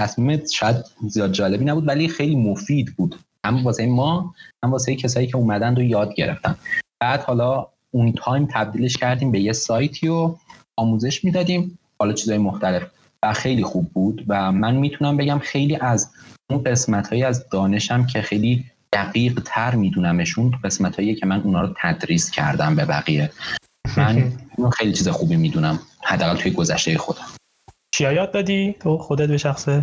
[0.00, 0.76] تصمیم شاید
[1.08, 3.18] زیاد جالبی نبود ولی خیلی مفید بود.
[3.46, 6.56] هم واسه ما هم واسه کسایی که اومدن رو یاد گرفتن
[7.02, 10.34] بعد حالا اون تایم تبدیلش کردیم به یه سایتی و
[10.76, 11.78] آموزش می‌دادیم.
[11.98, 12.82] حالا چیزای مختلف.
[13.22, 16.10] و خیلی خوب بود و من می‌تونم بگم خیلی از
[16.50, 21.62] اون قسمت هایی از دانشم که خیلی دقیق تر میدونمشون قسمت هایی که من اونا
[21.62, 23.30] رو تدریس کردم به بقیه.
[23.96, 24.32] من
[24.78, 27.26] خیلی چیز خوبی می‌دونم حداقل توی گذشته خودم.
[27.94, 29.82] چیا یاد دادی؟ تو خودت به شخصه؟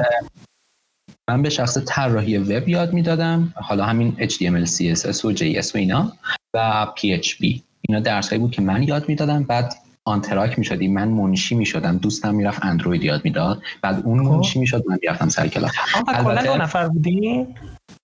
[1.29, 6.11] من به شخص طراحی وب یاد می‌دادم حالا همین HTML CSS و JS و اینا
[6.53, 9.43] و PHP اینا درس بود که من یاد می‌دادم.
[9.43, 9.73] بعد
[10.05, 10.93] آنتراک می‌شدیم.
[10.93, 11.97] من منشی می‌شدم.
[11.97, 13.61] دوستم می‌رفت اندروید یاد می‌داد.
[13.81, 14.31] بعد اون خب.
[14.31, 15.71] منشی می‌شد من می‌رفتم سر کلاس.
[16.07, 17.47] البته دو نفر بودی؟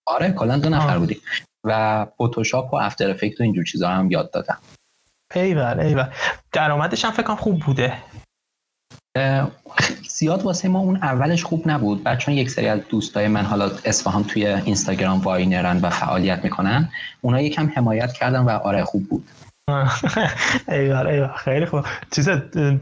[0.05, 1.17] آره کلا دو نفر بودیم.
[1.63, 4.57] و فتوشاپ و After Effects و اینجور چیزا هم یاد دادم.
[5.35, 6.05] ایول ایول.
[6.51, 7.93] درآمدش هم فکر خوب بوده.
[10.09, 12.03] زیاد واسه ما اون اولش خوب نبود.
[12.03, 16.89] بعد چون یک سری از دوستای من حالا اصفهان توی اینستاگرام واینرن و فعالیت می‌کنن
[17.21, 19.23] اونا یکم حمایت کردن و آره خوب بود.
[20.69, 21.85] ایول ایول خیلی خوب.
[22.11, 22.29] چیز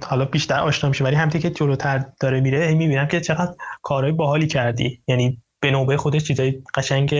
[0.05, 4.13] حالا بیشتر آشنا میشه ولی هر چی که جلوتر داره میره می‌بینم که چقدر کارهای
[4.13, 5.01] باحالی کردی.
[5.07, 7.13] یعنی به نوبه خودش چیزای قشنگ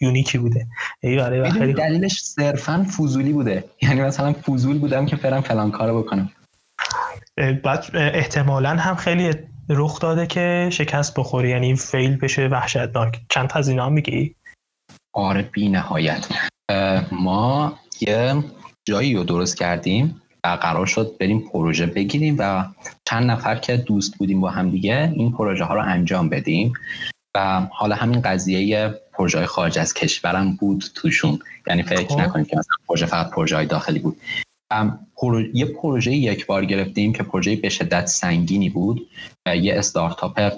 [0.00, 0.66] یونیکی بوده.
[1.00, 3.64] ایوار ایوار خیلی دلیلش صرفا فوزولی بوده.
[3.82, 6.30] یعنی مثلا فوزول بودم که فرم فلان کارو بکنم.
[7.64, 9.34] بعد احتمالا هم خیلی
[9.68, 11.50] رخ داده که شکست بخوری.
[11.50, 13.20] یعنی فیل بشه وحشتناک.
[13.30, 14.34] چند تا از اینا هم میگی؟
[15.12, 16.28] آره بی نهایت.
[17.12, 18.44] ما یه
[18.88, 20.22] جایی رو درست کردیم.
[20.44, 22.64] و قرار شد بریم پروژه بگیریم و
[23.04, 26.72] چند نفر که دوست بودیم با هم دیگه این پروژه ها رو انجام بدیم.
[27.36, 31.38] و حالا همین قضیه پروژه خارج از کشورم بود توشون.
[31.66, 32.20] یعنی فکر خب.
[32.20, 34.16] نکنید که مثلا پروژه فقط پروژه داخلی بود.
[35.54, 39.08] یه پروژه یک بار گرفتیم که پروژه به شدت سنگینی بود
[39.62, 40.52] یه استارتاپ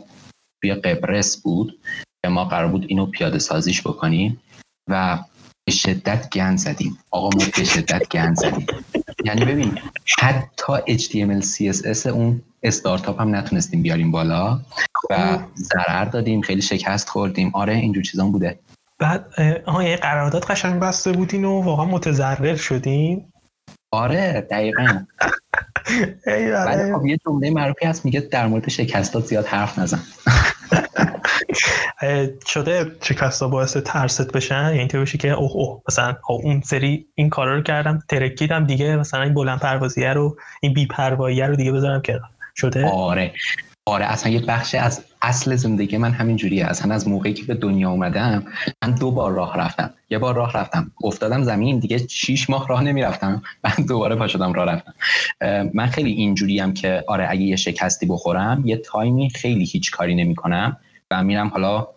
[0.61, 1.79] توی قبرس بود
[2.23, 4.40] که ما قرار بود اینو پیاده سازیش بکنیم
[4.88, 5.18] و
[5.64, 6.99] به شدت گند زدیم.
[7.11, 8.66] آقا ما به شدت گند زدیم.
[9.25, 9.79] یعنی ببین
[10.18, 14.61] حتی HTML CSS اون استارتاپ هم نتونستیم بیاریم بالا
[15.11, 17.51] و ضرر دادیم خیلی شکست خوردیم.
[17.55, 18.59] آره اینجور چیزان بوده.
[18.99, 19.27] بعد
[19.66, 23.33] آها یه قرارداد قشنگ بسته بودین و واقعا متضرر شدین؟
[23.92, 25.07] آره دقیقا.
[26.66, 30.00] ولی خب یه جمله معروفی هست میگه در مورد شکستات زیاد حرف نزن.
[32.46, 37.07] شده شکستا باعث ترست بشن؟ یعنی تو بشی که اوه اوه مثلا خب اون سری
[37.14, 41.57] این کارا رو کردم ترکیدم دیگه مثلا این بلند پروازیه رو این بی پرواییه رو
[41.57, 42.31] دیگه بذارم کنار.
[42.57, 43.33] شده؟ آره.
[43.87, 47.54] آره اصلا یه بخش از اصل زندگی من همین جوریه اصلا از موقعی که به
[47.54, 48.44] دنیا اومدم
[48.85, 49.90] من دو بار راه رفتم.
[50.11, 50.90] یه بار راه رفتم.
[51.04, 53.42] افتادم زمین دیگه شیش ماه راه نمی‌رفتم.
[53.64, 54.94] من دوباره پا شدم راه رفتم.
[55.74, 60.76] من خیلی اینجوریم که آره اگه یه شکستی بخورم یه تایمی خیلی هیچ کاری نمی‌کنم
[61.11, 61.88] و میرم حالا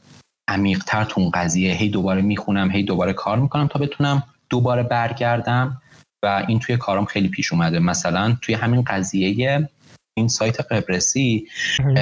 [0.47, 1.73] عمیقتر تو اون قضیه.
[1.73, 5.81] هی دوباره می‌خونم هی دوباره کار می‌کنم تا بتونم دوباره برگردم
[6.23, 7.79] و این توی کارم خیلی پیش اومده.
[7.79, 9.69] مثلا توی همین قضیه
[10.15, 11.47] این سایت قبرسی.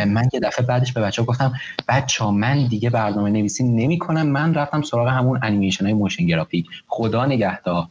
[0.08, 1.54] من یه دفعه بعدش به بچه ها گفتم
[1.88, 6.25] بچه ها من دیگه برنامه نویسی نمی کنم من رفتم سراغ همون انیمیشن های motion
[6.25, 7.88] graphic خدا نگهدار.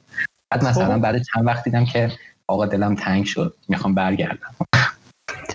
[0.50, 1.00] بعد مثلا خب.
[1.00, 2.12] بعد چند وقت دیدم که
[2.46, 3.54] آقا دلم تنگ شد.
[3.68, 4.54] می‌خوام برگردم.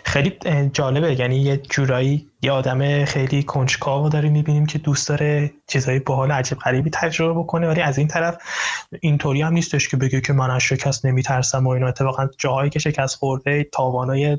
[0.03, 0.33] خیلی
[0.73, 1.19] جالبه.
[1.19, 6.57] یعنی یه جورایی یه آدم خیلی کنجکاو داریم می‌بینیم که دوست داره چیزهای باحال عجیب
[6.57, 7.67] غریبی تجربه بکنه.
[7.67, 8.37] ولی از این طرف
[9.01, 11.87] اینطوری هم نیستش که بگه که من از شکست نمیترسم و اینا.
[11.87, 14.37] اتفاقا جاهایی که شکست خورده تاوانای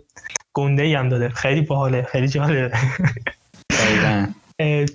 [0.53, 1.29] گنده ای هم داده.
[1.29, 2.03] خیلی باحاله.
[2.03, 2.73] خیلی جالبه.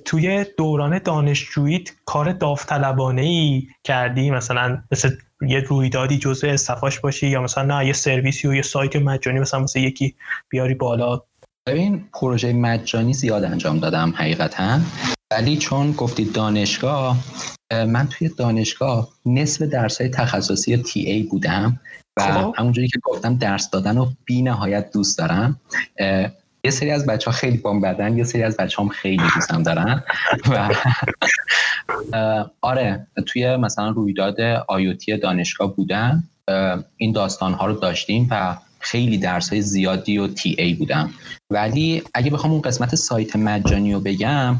[0.05, 5.09] توی دوران دانشجوییت کار داوطلبانه ای کردی؟ مثلا مثل
[5.41, 9.59] یه رویدادی جزء استفاش باشی یا مثلا نه یه سرویسی و یه سایت مجانی مثلا
[9.59, 10.15] مثل یکی
[10.49, 11.21] بیاری بالا.
[11.67, 14.79] ببین پروژه مجانی زیاد انجام دادم حقیقتا.
[15.31, 17.17] ولی چون گفتید دانشگاه
[17.71, 21.79] من توی دانشگاه نصف درس های تخصصی تی ای بودم
[22.17, 22.55] و خب.
[22.57, 25.59] همونجوری که گفتم درس دادن و بی نهایت دوست دارم.
[26.63, 29.63] یه سری از بچه ها خیلی بام بدن یه سری از بچه هم خیلی دوستم
[29.63, 30.03] دارن.
[30.49, 30.69] و
[32.61, 36.23] آره توی مثلا رویداد آیوتی دانشگاه بودن
[36.97, 41.09] این داستان ها رو داشتیم و خیلی درس های زیادی و تی ای بودم.
[41.49, 44.55] ولی اگه بخوام اون قسمت سایت مجانی رو بگم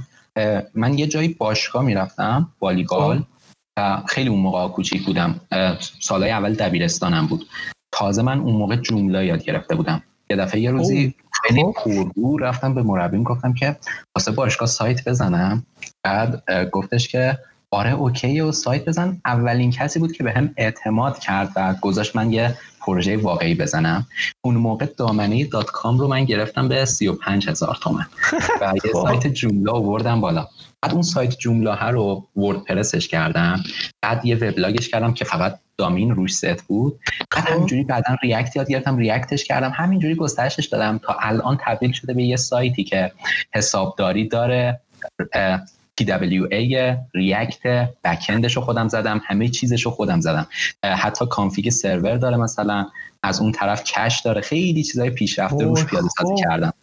[0.76, 3.24] من یه جایی باشگاه می‌رفتم والیبال
[3.80, 4.06] خب.
[4.08, 5.42] خیلی اون موقع کوچیک بودم.
[6.00, 7.46] سالهای اول دبیرستانم بود.
[7.92, 10.04] تازه من اون موقع جمله یاد گرفته بودم.
[10.30, 11.72] یه دفعه یه روزی خیلی خب.
[11.74, 13.78] پرگو رفتم به مربیم گفتم که
[14.16, 15.66] واسه باشگاه سایت بزنم.
[16.04, 17.38] بعد گفتش که
[17.72, 19.22] آره اوکی و سایت بزن.
[19.26, 24.08] اولین کسی بود که به هم اعتماد کرد و گذاشت من یه پروژه واقعی بزنم.
[24.42, 28.06] اون موقع دامنه dot com رو من گرفتم به 35 هزار تومن.
[28.62, 29.02] و یه خب.
[29.02, 30.48] سایت جوملا آوردم بالا.
[30.82, 33.64] بعد اون سایت جوملا رو وردپرسش کردم.
[34.02, 37.00] بعد یه وبلاگش کردم که فقط domain روش ست بود.
[37.32, 37.54] بعد خب.
[37.54, 39.72] همینجوری بعدا React یاد گرفتم React ش کردم.
[39.76, 43.12] همینجوری گسترشش دادم تا الان تبدیل شده به یه سایتی که
[43.54, 44.80] حسابداری داره
[46.02, 50.48] PWA React backend ش رو خودم زدم همه چیزش رو خودم زدم.
[50.84, 52.88] حتی config server داره مثلا.
[53.24, 54.42] از اون طرف cache داره.
[54.42, 56.74] خیلی چیزای پیشرفته روش پیاده سازی کردم.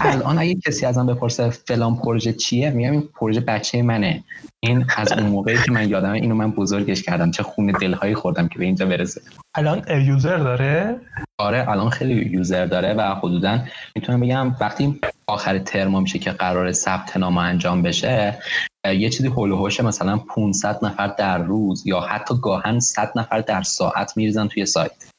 [0.00, 4.24] الان اگه کسی ازم بپرسه فلان پروژه چیه میگم این پروژه بچه منه.
[4.60, 7.30] این از اون موقعی که من یادمه اینو من بزرگش کردم.
[7.30, 9.20] چه خون دلهایی خوردم که به اینجا برسه.
[9.54, 11.00] الان user داره؟
[11.38, 13.60] آره الان خیلی user داره و حدودا
[13.96, 18.38] می‌تونم بگم وقتی آخر ترم میشه که قرار ثبت نام انجام بشه
[18.84, 24.16] یه چیزی هول مثلا 500 نفر در روز یا حتی گاهن 100 نفر در ساعت
[24.16, 25.09] میریزن توی سایت.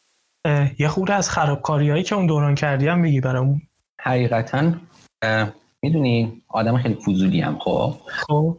[0.80, 3.62] یه خورده از خرابکاری هایی که اون دوران کردی هم بگی برامون
[4.02, 4.74] حقیقتا
[5.82, 8.58] می‌دونی آدم خیلی فضولی هم خب؟ خب.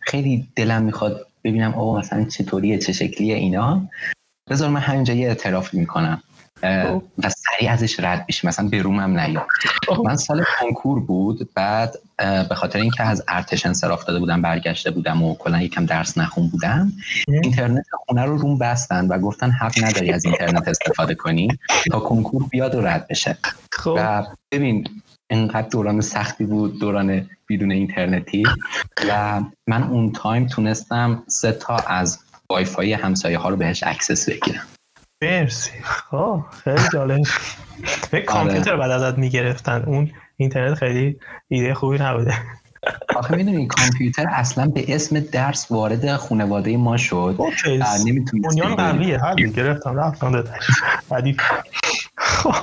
[0.00, 3.88] خیلی دلم می‌خواد ببینم آقا مثلا چطوریه چه شکلیه اینا.
[4.50, 6.22] بذار من همینجا یه اعتراف می‌کنم.
[7.18, 9.46] و سریع ازش رد بشی مثلا به رومم نیاد.
[9.86, 10.02] خب.
[10.06, 11.94] من سال کنکور بود بعد
[12.48, 16.48] به خاطر اینکه از ارتش انصراف داده بودم برگشته بودم و کلا یکم درس نخون
[16.48, 16.92] بودم
[17.28, 21.48] اینترنت خونه رو روم بستن و گفتن حق نداری از اینترنت استفاده کنی
[21.90, 23.38] تا کنکور بیاد و رد بشه.
[23.72, 23.94] خب.
[23.98, 24.88] و ببین
[25.30, 28.42] اینقدر دوران سختی بود دوران بدون اینترنتی.
[29.08, 32.18] و من اون تایم تونستم سه تا از
[32.50, 34.66] وای فای همسایه ها رو بهش access بگیرم.
[35.24, 35.70] مرسی.
[35.82, 37.22] خب خیلی جالب.
[38.10, 38.22] به آره.
[38.22, 39.82] کامپیوتر بعد ازت می‌گرفتن.
[39.86, 42.34] اون اینترنت خیلی ایده خوبی نبوده.
[43.16, 47.36] آخه می‌دونی کامپیوتر اصلا به اسم درس وارد خانواده ما شد.
[48.44, 49.18] بنیان قویه.
[49.18, 50.66] هر گرفتم رفتم دادش
[52.16, 52.54] خب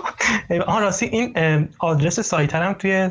[0.67, 3.09] آن راستی این آدرس سایت هم توی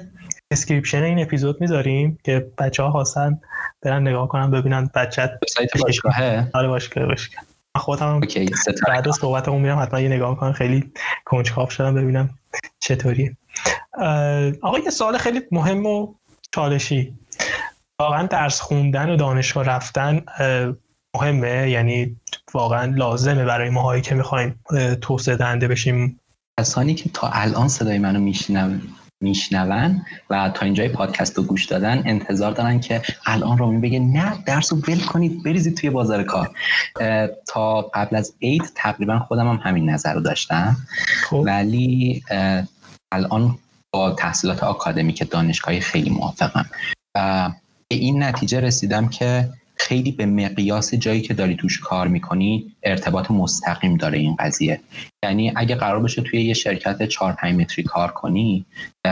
[0.50, 3.40] اسکریپشن این اپیزود می‌ذاریم که بچه ها خواستن
[3.82, 7.44] برن نگاه کنم ببینن بچت سایت باشگاهه؟ آره باشگاه باشگاه.
[7.76, 8.20] خودم
[8.88, 10.92] بعد از صحبتمون میرم حتما یه نگاه کنم خیلی
[11.24, 12.30] کنجکاو شدم ببینم
[12.80, 13.36] چطوریه.
[14.62, 16.14] آقا یه سوال خیلی مهم و
[16.54, 17.14] چالشی.
[18.00, 20.22] واقعا درس خوندن و دانشگاه رفتن
[21.14, 22.16] مهمه؟ یعنی
[22.54, 24.60] واقعا لازمه برای ماهایی که می‌خوایم
[25.00, 26.20] توسعه دهنده بشیم؟
[26.60, 28.82] کسانی که تا الان صدای منو میشنون.
[29.20, 34.32] میشنون و تا اینجای پادکست رو گوش دادن انتظار دارن که الان رو بگه نه
[34.46, 36.50] درس رو ول کنید بریزید توی بازار کار.
[37.46, 40.76] تا قبل از عید تقریبا خودم هم همین نظر رو داشتم.
[41.24, 41.42] خب.
[41.46, 42.22] ولی
[43.12, 43.58] الان
[43.92, 46.66] با تحصیلات آکادمیک دانشگاهی خیلی موافقم.
[47.14, 47.50] و
[47.88, 49.48] به این نتیجه رسیدم که
[49.80, 54.80] خیلی به مقیاس جایی که داری توش کار می‌کنی ارتباط مستقیم داره این قضیه.
[55.24, 58.64] یعنی اگه قرار باشه توی یه شرکت 4 5 متری کار کنی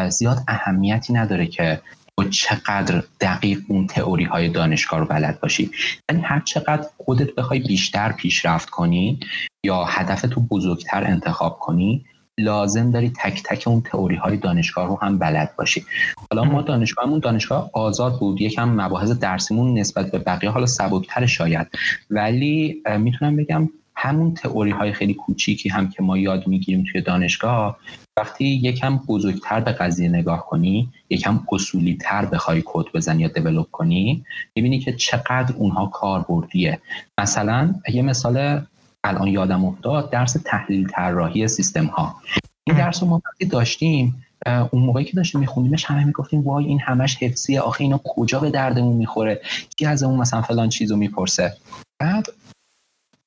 [0.08, 1.80] زیاد اهمیتی نداره که
[2.18, 5.70] تو چقدر دقیق اون تئوری های دانشگاه رو بلد باشی.
[6.10, 9.20] یعنی هر چقدر خودت بخوای بیشتر پیشرفت کنی
[9.64, 12.04] یا هدف تو بزرگتر انتخاب کنی
[12.38, 15.84] لازم داری تک تک اون تئوری های دانشگاه رو هم بلد باشی.
[16.30, 21.66] حالا ما دانشگاهمون دانشگاه آزاد بود یکم مباحث درسیمون نسبت به بقیه حالا سبکتر شاید.
[22.10, 27.78] ولی می‌تونم بگم همون تئوری های خیلی کوچیکی هم که ما یاد می‌گیریم توی دانشگاه
[28.16, 33.70] وقتی یکم بزرگتر به قضیه نگاه کنی یکم اصولی تر بخوای کد بزنی یا دیولپ
[33.70, 34.24] کنی
[34.56, 36.78] می‌بینی که چقدر اونها کاربردیه.
[37.18, 38.60] مثلا یه مثال
[39.04, 42.16] الان یادم افتاد درس تحلیل طراحی سیستم ها
[42.64, 44.24] این درس رو ما وقتی داشتیم
[44.70, 48.50] اون موقعی که داشتیم میخوندیمش همه می‌گفتیم وای این همش حفظیه آخه اینا کجا به
[48.50, 49.40] دردمون می‌خوره؟
[49.76, 51.56] کی از اون مثلا فلان چیزو می‌پرسه؟
[52.00, 52.26] بعد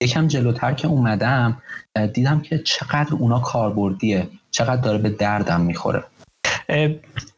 [0.01, 1.61] یکم جلوتر که اومدم
[2.13, 6.03] دیدم که چقدر اونا کاربردیه چقدر داره به دردم می‌خوره.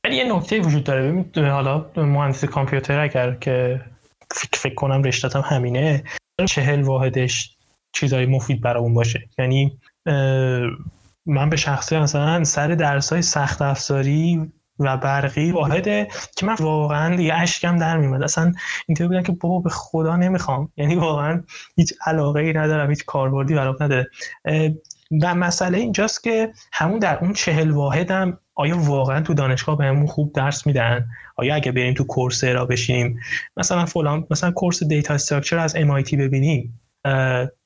[0.04, 1.12] ولی یه نکته وجود داره.
[1.12, 3.82] ببین حالا مهندسی کامپیوتر اگر که
[4.32, 6.04] فکر, فکر کنم رشتتم همینه
[6.48, 7.56] چهل واحدش
[7.94, 9.30] چیزای مفید برامون باشه.
[9.40, 9.80] یعنی
[11.26, 17.16] من به شخصی مثلا سر درس های سخت افزاری و برقی واحده که من واقعا
[17.16, 18.54] دیگه اشکم در میمد اصلا
[18.88, 20.70] اینطور بودن که بابا به خدا نمی‌خوام.
[20.78, 21.44] یعنی واقعا
[21.76, 24.10] هیچ علاقه ای ندارم هیچ کاربردی برام نداره
[25.22, 30.34] و مسئله اینجاست که همون در اون چهل واحدم آیا واقعا تو دانشگاه بهمون خوب
[30.34, 33.20] درس میدن؟ آیا اگه بریم تو کورس را بشینیم؟
[33.58, 36.80] مثلا فلان مثلا کورس دیتا استراکچر از MIT ببینیم.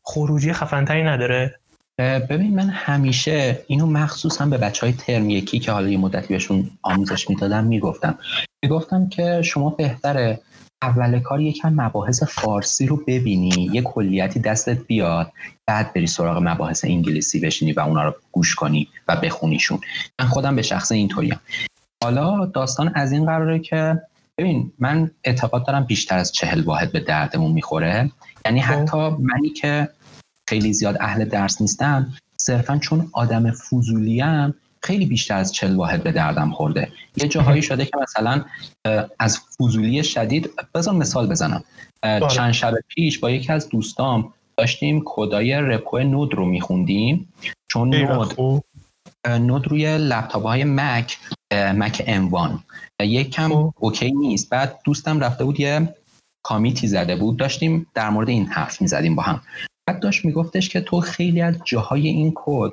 [0.03, 1.59] خروجی خفنتری نداره؟
[1.99, 6.69] ببین من همیشه اینو مخصوصا به بچه های ترم یکی که حالا یه مدتی بهشون
[6.81, 8.17] آموزش می‌دادم می‌گفتم.
[8.63, 10.39] می‌گفتم که شما بهتره
[10.81, 15.31] اول کار یکم مباحث فارسی رو ببینی یه کلیتی دستت بیاد
[15.67, 19.79] بعد بری سراغ مباحث انگلیسی بشینی و اونا رو گوش کنی و بخونیشون.
[20.19, 21.39] من خودم به شخص اینطوریم.
[22.03, 24.01] حالا داستان از این قراره که
[24.37, 28.11] ببین من اعتقاد دارم بیشتر از چهل واحد به دردمون می‌خوره.
[28.47, 28.73] یعنی خب.
[28.73, 29.89] حتی منی که
[30.49, 36.11] خیلی زیاد اهل درس نیستم صرفا چون آدم فضولیم خیلی بیشتر از چل واحد به
[36.11, 38.45] دردم خورده یه جاهایی شده که مثلا
[39.19, 41.63] از فضولی شدید بذار مثال بزنم
[42.01, 42.27] بله.
[42.27, 47.33] چند شب پیش با یکی از دوستام داشتیم کدای repo نود رو میخوندیم
[47.67, 48.63] چون نود
[49.27, 51.17] نود روی لپتاپ های مک
[51.53, 52.63] مک ام
[53.01, 53.51] یک کم.
[53.75, 55.93] okay نیست بعد دوستم رفته بود یه
[56.47, 59.41] commit ی زده بود داشتیم در مورد این حرف می‌زدیم با هم.
[59.87, 62.71] بعد داشت میگفتش که تو خیلی از جاهای این کد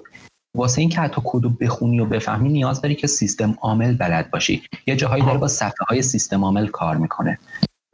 [0.57, 4.63] واسه اینکه حتی کد رو بخونی و بفهمی نیاز داری که سیستم عامل بلد باشی.
[4.87, 7.39] یه جاهایی داره با صفحه های سیستم عامل کار می‌کنه.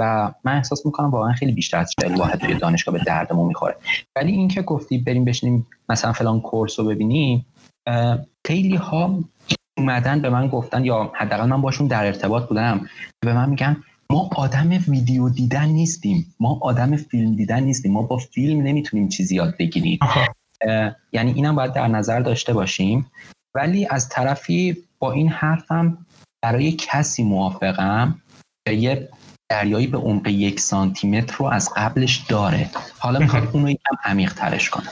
[0.00, 3.76] و من احساس می‌کنم واقعا خیلی بیشتر از چهل واحد توی دانشگاه به دردمون می‌خوره.
[4.16, 7.46] ولی اینکه گفتی بریم بشینیم مثلا فلان کورس رو ببینیم
[8.46, 9.18] خیلی ها
[9.78, 12.80] اومدن به من گفتن یا حداقل من باشون در ارتباط بودم.
[13.20, 13.76] به من میگن
[14.10, 16.34] ما آدم ویدیو دیدن نیستیم.
[16.40, 17.92] ما آدم فیلم دیدن نیستیم.
[17.92, 19.98] ما با فیلم نمی‌تونیم چیزی یاد بگیریم.
[21.12, 23.10] یعنی اینم باید در نظر داشته باشیم.
[23.54, 26.06] ولی از طرفی با این حرفم
[26.42, 28.20] برای کسی موافقم
[28.68, 29.08] که یه
[29.50, 32.70] دریایی به عمق یک سانتیمتر رو از قبلش داره.
[32.98, 34.88] حالا می‌خواد اون رو یکم عمیق ترش کنه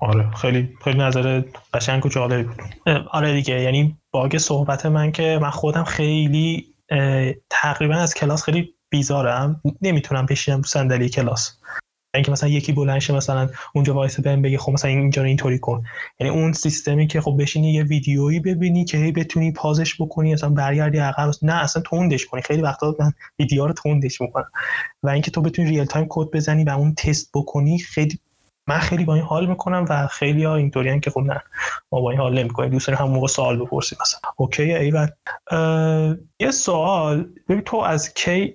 [0.00, 1.42] آره خیلی خیلی نظر
[1.74, 2.62] قشنگ و جالب بود.
[3.10, 6.71] آره دیگه یعنی باگ صحبت من که من خودم خیلی
[7.50, 9.60] تقریبا از کلاس خیلی بیزارم.
[9.82, 11.58] نمی‌تونم بشینم رو صندلی کلاس.
[12.14, 15.82] اینکه مثلا یکی بلنشه مثلا اونجا وایسه بهم بگه خب مثلا اینجا رو اینطوری کن.
[16.20, 20.32] یعنی اون سیستمی که خب بشینی یه ویدیویی ببینی که هی بتونی pause ش بکنی
[20.32, 22.42] مثلا برگردی عقب نه اصلا تندش کنی.
[22.42, 24.50] خیلی وقتا من ویدیو رو تندش می‌کنم.
[25.02, 28.18] و اینکه تو بتونی real time کد بزنی و اون تست بکنی خیلی
[28.66, 31.42] من خیلی با این حال می‌کنم و خیلی ها اینطوری که خب نه
[31.92, 32.70] ما با این حال نمی‌کنیم.
[32.70, 34.20] دوست داریم هم موقع سوال بپرسیم مثلا.
[34.36, 35.08] OK ایول
[36.40, 37.26] یه سوال.
[37.48, 38.54] ببین تو از کی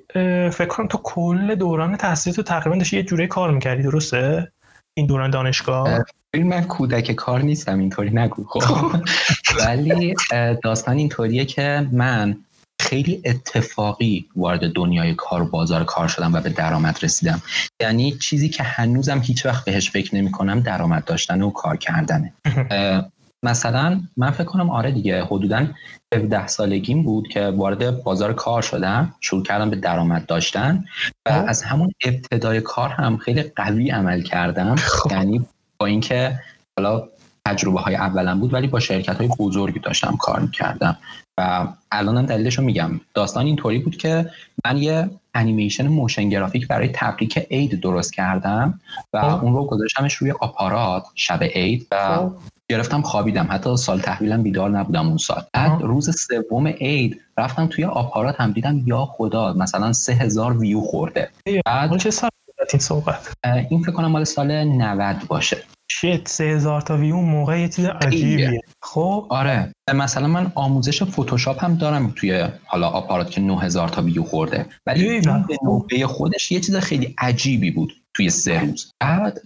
[0.51, 4.51] فکر کنم تو کل دوران تحصیل تو تقریبا داشتی یه جوری کار می‌کردی درسته؟
[4.93, 8.43] این دوران دانشگاه؟ من کودک کار نیستم اینطوری نگو.
[8.43, 8.95] خب.
[9.65, 10.15] ولی
[10.63, 12.37] داستان اینطوریه که من
[12.81, 17.41] خیلی اتفاقی وارد دنیای کار و بازار کار شدم و به درآمد رسیدم
[17.81, 22.33] یعنی چیزی که هنوزم هیچ وقت بهش فکر نمی کنم درآمد داشتن و کار کردنه
[23.43, 25.67] مثلا من فکر کنم آره دیگه حدودا
[26.15, 30.85] 17 سالگیم بود که وارد بازار کار شدم شروع کردم به درآمد داشتن
[31.27, 31.45] و خب.
[31.47, 35.11] از همون ابتدای کار هم خیلی قوی عمل کردم خب.
[35.11, 35.45] یعنی
[35.77, 36.39] با اینکه
[36.77, 37.07] حالا
[37.45, 40.97] تجربه های اولم بود ولی با شرکت های بزرگی داشتم کار می‌کردم
[41.37, 42.99] و الانم دلیلش رو میگم.
[43.13, 44.29] داستان اینطوری بود که
[44.65, 48.79] من یه انیمیشن motion graphic برای تبریک عید درست کردم
[49.13, 49.43] و خب.
[49.43, 52.31] اون رو گذاشتمش روی آپارات شب عید و خب.
[52.69, 53.47] گرفتم خوابیدم.
[53.49, 55.43] حتی سال تحویلم بیدار نبودم اون سال.
[55.53, 60.81] بعد روز سوم عید رفتم توی آپارات هم دیدم یا خدا مثلا سه هزار ویو
[60.81, 61.29] خورده
[61.65, 62.29] بعد چه سال
[62.73, 63.33] این صحبت؟
[63.69, 65.57] این فکر کنم مال سال 90 باشه.
[65.87, 68.61] شیت سه هزار تا ویو موقع یه چیز عجیبیه.
[68.81, 74.23] خب؟ آره مثلا من آموزش فتوشاپ هم دارم توی حالا آپارات که 9000 تا ویو
[74.23, 74.65] خورده.
[74.85, 78.91] ولی به نوبه خودش یه چیز خیلی عجیبی بود توی سه روز.
[78.99, 79.39] بعد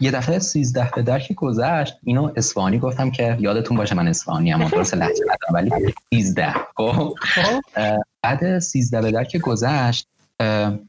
[0.00, 1.94] یه دفعه 13 به در که گذشت.
[2.02, 7.14] اینو اسفانی گفتم که یادتون باشه من اسفانی ام درست لهجه ندارم ولی 13 خب,
[7.20, 7.60] خب.
[8.22, 10.08] بعد 13 به در که گذشت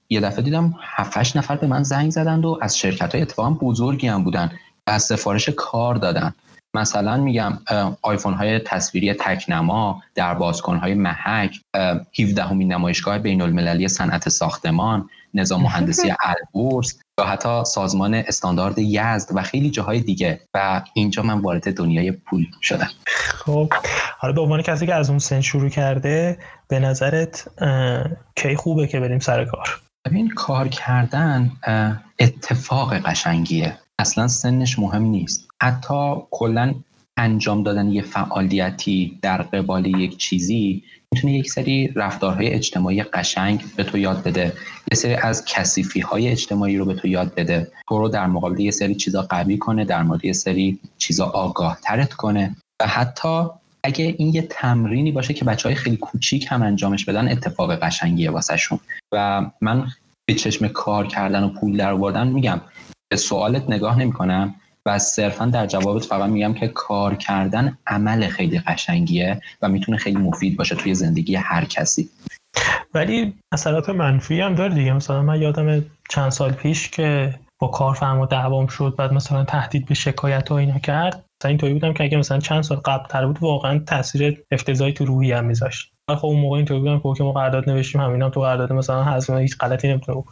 [0.09, 4.07] یه دفعه دیدم 7 نفر به من زنگ زدند و از شرکت های اتفاقا بزرگی
[4.07, 4.51] هم بودن.
[4.87, 6.33] از سفارش کار دادن.
[6.75, 7.59] مثلا میگم
[8.01, 11.59] آیفون های تصویری تکنما در بازکن های محک
[12.19, 16.13] 17 همین نمایشگاه بین المللی صنعت ساختمان نظام مهندسی
[16.55, 20.41] البرز یا حتی سازمان استاندارد یزد و خیلی جاهای دیگه.
[20.53, 22.89] و اینجا من وارد دنیای پول شدم.
[23.07, 23.73] خب.
[24.17, 27.47] حالا به عنوان کسی که از اون سن شروع کرده به نظرت
[28.35, 31.51] کی خوبه که بریم سر کار؟ ببین کار کردن
[32.19, 33.77] اتفاق قشنگیه.
[33.99, 35.47] اصلا سنش مهم نیست.
[35.61, 36.73] حتی کلا
[37.17, 40.83] انجام دادن یه فعالیتی در قبال یک چیزی
[41.13, 44.53] می‌تونه یک سری رفتارهای اجتماعی قشنگ به تو یاد بده.
[44.91, 47.71] یه سری از کسیفی های اجتماعی رو به تو یاد بده.
[47.89, 51.77] تو رو در مقابل یه سری چیزا قوی کنه در مورد یه سری چیزا آگاه
[51.83, 52.55] ترت کنه.
[52.81, 53.45] و حتی
[53.83, 58.31] اگه این یه تمرینی باشه که بچه های خیلی کوچیک هم انجامش بدن اتفاق قشنگیه
[58.31, 58.79] واسه شون
[59.11, 59.87] و من
[60.25, 62.61] به چشم کار کردن و پول در میگم
[63.13, 64.55] به سوالت نگاه نمی کنم
[64.85, 70.17] و صرفا در جوابت فقط میگم که کار کردن عمل خیلی قشنگیه و می‌تونه خیلی
[70.17, 72.09] مفید باشه توی زندگی هر کسی.
[72.93, 74.93] ولی اثرات منفی هم داره دیگه.
[74.93, 79.93] مثلا من یادم چند سال پیش که با کارفرما دعوام شد بعد مثلا تهدید به
[79.93, 81.25] شکایت و اینا کرد.
[81.41, 85.05] مثلا اینطوری بودم که اگه مثلا چند سال قبل تر بود واقعا تاثیر افتضاحی تو
[85.05, 85.93] روحی هم میذاشت.
[86.09, 89.57] خب اون موقع اینطوری بودم که ما قرارداد نوشتیم همینا تو قرارداد مثلا حذف هیچ
[89.57, 90.23] غلطی نمی‌تونه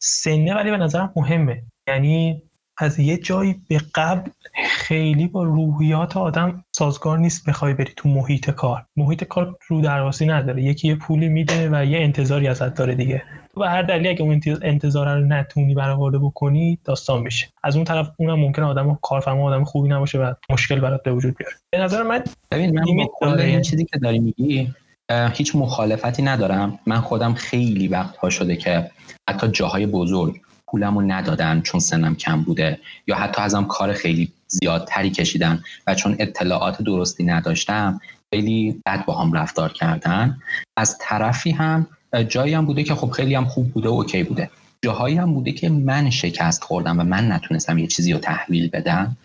[0.00, 1.62] سنه ولی به نظرم مهمه.
[1.90, 2.42] یعنی
[2.78, 4.30] از یه جایی به قبل
[4.70, 8.86] خیلی با روحیات آدم سازگار نیست بخوای بری تو محیط کار.
[8.96, 10.62] محیط کار رو درواسی نداره.
[10.62, 13.22] یکی یه پولی میده و یه انتظاری ازت داره دیگه.
[13.54, 17.48] تو به هر دلیلی اگه اون انتظار رو نتونی برآورده بکنی داستان میشه.
[17.62, 21.36] از اون طرف اونم ممکن آدم کارفرما آدم خوبی نباشه و مشکل برات به وجود
[21.36, 21.54] بیاره.
[21.70, 24.74] به نظر من ببین من این چیزی که داری میگی
[25.32, 26.78] هیچ مخالفتی ندارم.
[26.86, 28.90] من خودم خیلی وقت ها شده که
[29.30, 30.40] حتی جاهای بزرگ
[30.70, 36.16] پولمو ندادن چون سنم کم بوده یا حتی ازم کار خیلی زیادتری کشیدن و چون
[36.18, 38.00] اطلاعات درستی نداشتم
[38.34, 40.38] خیلی بد با هم رفتار کردن.
[40.76, 41.86] از طرفی هم
[42.28, 44.50] جایی هم بوده که خب خیلی هم خوب بوده و اوکی بوده.
[44.84, 49.16] جاهایی هم بوده که من شکست خوردم و من نتونستم یه چیزی رو تحویل بدم.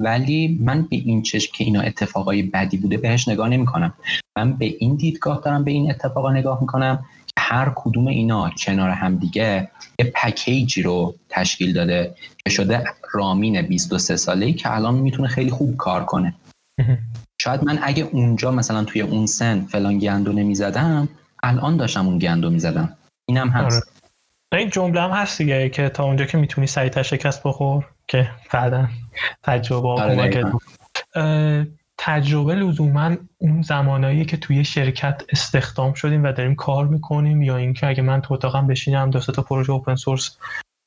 [0.00, 3.94] ولی من به این چشم که اینا اتفاقای بدی بوده بهش نگاه نمی کنم
[4.38, 7.04] من به این دیدگاه دارم به این اتفاقا نگاه می‌کنم.
[7.38, 12.14] هر کدوم اینا کنار هم دیگه یه پکیجی رو تشکیل داده
[12.44, 16.34] که شده رامین 23 ساله ای که الان می‌تونه خیلی خوب کار کنه.
[17.42, 21.08] شاید من اگه اونجا مثلا توی اون سن فلان گندو نمی‌زدم
[21.42, 22.96] الان داشتم اون گندو می‌زدم.
[23.28, 23.76] اینم هست.
[24.52, 24.60] آره.
[24.60, 28.88] این جمله هم هست دیگه که تا اونجا که می‌تونی سریعتر شکست بخور که بعدا
[29.42, 30.52] تجربه آره
[31.98, 37.86] تجربه لزوما اون زمانایی که توی شرکت استخدام شدیم و داریم کار می‌کنیم یا اینکه
[37.86, 40.36] اگه من تو اتاقم بشینم دو تا پروژه اوپن سورس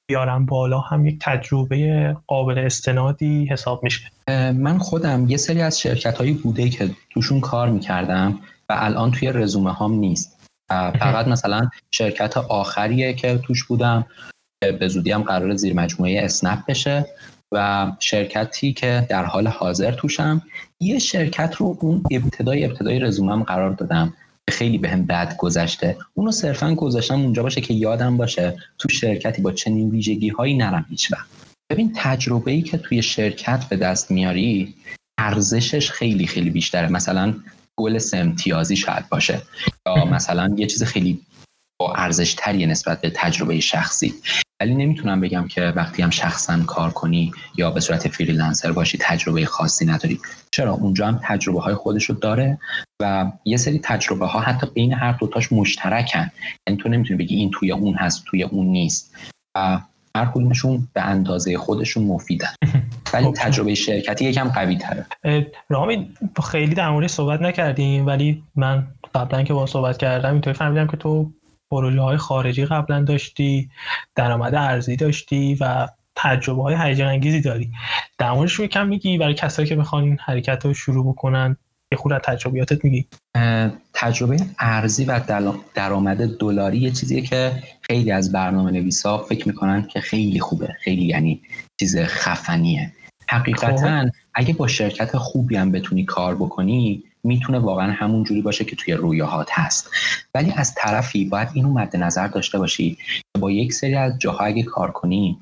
[0.10, 4.12] بیارم بالا هم یک تجربه قابل استنادی حساب میشه.
[4.52, 8.40] من خودم یه سری از شرکت هایی بوده که توشون کار می‌کردم
[8.70, 14.06] و الان توی رزومه هام نیست فقط مثلا شرکت آخریه که توش بودم
[14.80, 17.06] به زودی هم قرار زیر مجموعه اسنپ بشه.
[17.54, 20.42] و شرکتی که در حال حاضر توشم.
[20.80, 24.14] یه شرکت رو اون ابتدای ابتدای رزومم قرار دادم.
[24.50, 25.98] خیلی بهم به بد گذشته.
[26.14, 30.86] اونو صرفا گذاشتم اونجا باشه که یادم باشه تو شرکتی با چنین ویژگی هایی نرم
[30.90, 31.28] هیچ وقت.
[31.72, 34.76] ببین تجربه ای که توی شرکت به دست میاری
[35.20, 36.88] ارزشش خیلی خیلی بیشتره.
[36.88, 37.34] مثلا
[37.80, 39.42] گل سمتیازی شاید باشه.
[39.88, 41.22] یا مثلا یه چیز خیلی
[41.80, 44.14] با ارزش نسبت به تجربه شخصی.
[44.62, 49.46] ولی نمی‌تونم بگم که وقتی هم شخصا کار کنی یا به صورت فریلنسر باشی تجربه
[49.46, 50.20] خاصی نداری.
[50.52, 52.60] چرا؟ اونجا هم تجربه های خودشو داره
[53.02, 56.32] و یه سری تجربه ها حتی بین هر دوتاش مشترکن.
[56.68, 59.16] یعنی تو نمی‌تونی بگی این توی اون هست توی اون نیست.
[59.58, 59.80] و
[60.16, 62.54] هر کدومشون به اندازه خودشون مفیدن.
[63.14, 63.34] ولی خب.
[63.34, 65.06] تجربه شرکتی یکم قوی تره
[65.70, 66.10] رامی
[66.52, 70.98] خیلی در مورد صحبت نکردیم ولی من قبلا که با صحبت کردم اینطوری فهمیدم که
[70.98, 71.32] تو
[71.72, 73.70] پروژه های خارجی قبلا داشتی
[74.16, 77.72] درآمد ارزی داشتی و تجربه های هیجان انگیزی داری.
[78.18, 81.58] در موردش کم میگی برای کسایی که بخوان این حرکت رو شروع بکنن
[81.92, 83.08] یه خود از تجربیاتت میگی.
[83.94, 85.22] تجربه ارزی و
[85.74, 90.76] درآمد دلاری یه چیزیه که خیلی از برنامه نویسا فکر می‌کنن که خیلی خوبه.
[90.80, 91.42] خیلی یعنی
[91.80, 92.92] چیز خفنیه.
[93.30, 94.10] حقیقتا خب.
[94.34, 98.94] اگه با شرکت خوبی هم بتونی کار بکنی می‌تونه واقعا همون جوری باشه که توی
[98.94, 99.90] رویاهات هست.
[100.36, 104.46] ولی از طرفی باید اینو مد نظر داشته باشی که با یک سری از جاها
[104.46, 105.38] اگه کار کنی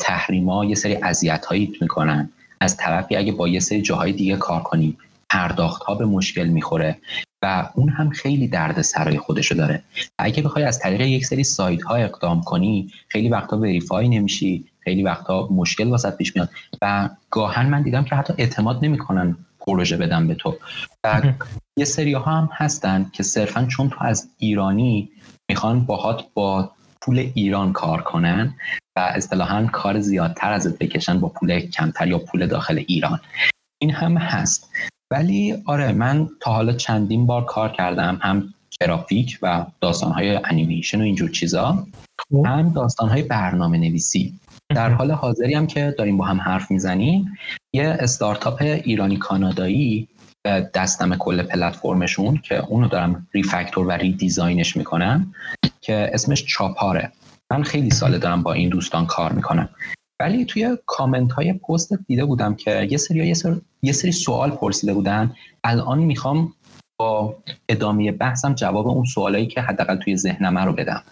[0.00, 2.30] تحریما یه سری اذیت هایی می‌کنن.
[2.60, 4.96] از طرفی اگه با یه سری جاهای دیگه کار کنی
[5.30, 6.98] پرداخت ها به مشکل می‌خوره
[7.42, 9.82] و اون هم خیلی درد سرای خودشو داره.
[10.18, 15.02] اگه بخوای از طریق یک سری سایت ها اقدام کنی خیلی وقتا وریفای نمیشی خیلی
[15.02, 16.50] وقتا مشکل واسط پیش میاد.
[16.82, 19.36] و گاهن من دیدم که حتی اعتماد نمی‌کنن
[19.66, 20.56] پروژه بدم به تو.
[21.04, 21.22] و
[21.78, 25.10] یه سری ها هم هستن که صرفا چون تو از ایرانی
[25.50, 28.54] می‌خوان باهات با پول ایران کار کنن
[28.96, 33.20] و اصطلاحا کار زیادتر ازت بکشن با پول کمتر یا پول داخل ایران.
[33.82, 34.70] این هم هست.
[35.12, 41.04] ولی آره من تا حالا چندین بار کار کردم هم گرافیک و داستانهای انیمیشن و
[41.04, 41.86] اینجور چیزا
[42.18, 42.46] خب.
[42.46, 44.38] هم داستانهای برنامه نویسی
[44.74, 47.32] در حال حاضری هم که داریم با هم حرف می‌زنیم
[47.72, 50.08] یه استارتاپ ایرانی کانادایی
[50.74, 55.34] دستم کل پلتفرمشون که اونو دارم ریفکتور و ری دیزاینش می‌کنم
[55.80, 57.12] که اسمش چاپاره.
[57.52, 59.68] من خیلی ساله دارم با این دوستان کار می‌کنم.
[60.20, 64.50] ولی توی کامنت های پست دیده بودم که یه سری یه سری, یه سری سوال
[64.50, 65.32] پرسیده بودن.
[65.64, 66.52] الان می‌خوام
[67.00, 67.36] با
[67.68, 71.02] ادامه بحثم جواب اون سوالایی که حداقل توی ذهنم رو بدم.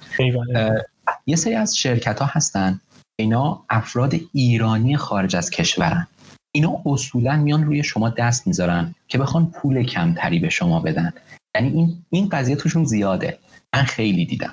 [1.27, 2.81] یه سری از شرکت ها هستن
[3.21, 6.07] اینا افراد ایرانی خارج از کشورن.
[6.53, 11.13] اینا اصولا میان روی شما دست می‌ذارن که بخوان پول کمتری به شما بدن.
[11.55, 13.39] یعنی این این قضیه توشون زیاده.
[13.75, 14.53] من خیلی دیدم.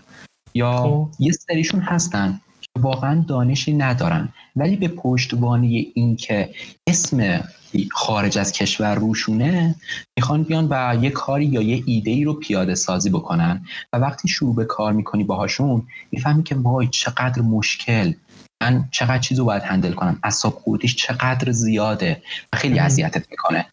[0.54, 1.10] یا خب.
[1.20, 4.30] یه سریشون هستن که واقعا دانشی ندارن.
[4.56, 6.50] ولی به پشتوانه این که
[6.88, 7.44] اسم
[7.92, 9.76] خارج از کشور روشونه
[10.18, 13.66] می‌خوان بیان و یه کاری یا یه ایده ای رو پیاده سازی بکنن.
[13.94, 18.14] و وقتی شروع به کار می‌کنی باهاشون می‌فهمی که وای چقدر مشکل.
[18.64, 20.20] من چقدر چیزو باید هندل کنم.
[20.24, 22.22] اصاب خوردیش چقدر زیاده
[22.54, 23.66] و خیلی اذیتت می‌کنه.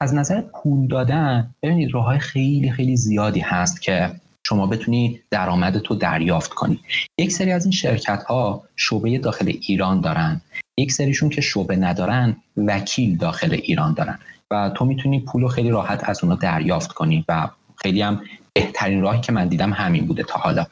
[0.00, 4.10] از نظر پول دادن ببینید راه خیلی خیلی زیادی هست که
[4.46, 6.80] شما بتونی درآمد تو دریافت کنی.
[7.18, 10.40] یک سری از این شرکت ها شعبه داخل ایران دارن.
[10.78, 14.18] یک سریشون که شعبه ندارن وکیل داخل ایران دارن.
[14.50, 18.22] و تو می‌تونی پول رو خیلی راحت از اونا دریافت کنی و خیلی هم
[18.52, 20.66] بهترین راهی که من دیدم همین بوده تا حالا.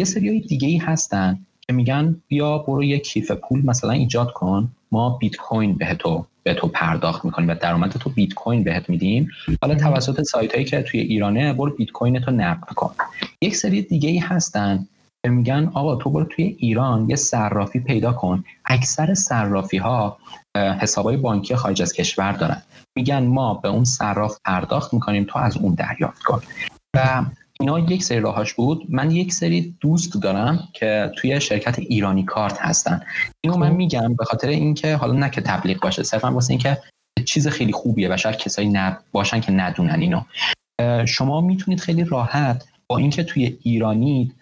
[0.00, 4.32] یه سری های دیگه ای هستن که میگن بیا برو یه کیف پول مثلا ایجاد
[4.32, 8.64] کن ما بیت کوین به تو به تو پرداخت می‌کنیم و درآمد تو بیت کوین
[8.64, 9.28] بهت میدیم.
[9.62, 12.94] حالا توسط سایت هایی که توی ایرانه برو بیت کوین تو نقد کن.
[13.42, 14.86] یک سری دیگه ای هستن
[15.24, 18.44] که میگن آقا تو برو توی ایران یه صرافی پیدا کن.
[18.64, 20.18] اکثر صرافی ها
[20.56, 22.62] حسابای بانکی خارج از کشور دارن.
[22.96, 26.42] میگن ما به اون صراف پرداخت می‌کنیم تو از اون دریافت کن.
[26.96, 27.24] و
[27.64, 28.86] اینا یک سری راهاش بود.
[28.88, 33.00] من یک سری دوست دارم که توی شرکت ایرانی کارت هستن.
[33.44, 33.76] اینو من خب.
[33.76, 36.78] میگم به خاطر اینکه حالا نه که تبلیغ باشه صرفا واسه اینکه
[37.24, 40.20] چیز خیلی خوبیه و شاید کسایی نب باشن که ندونن اینو.
[41.06, 44.32] شما می‌تونید خیلی راحت با اینکه توی ایرانی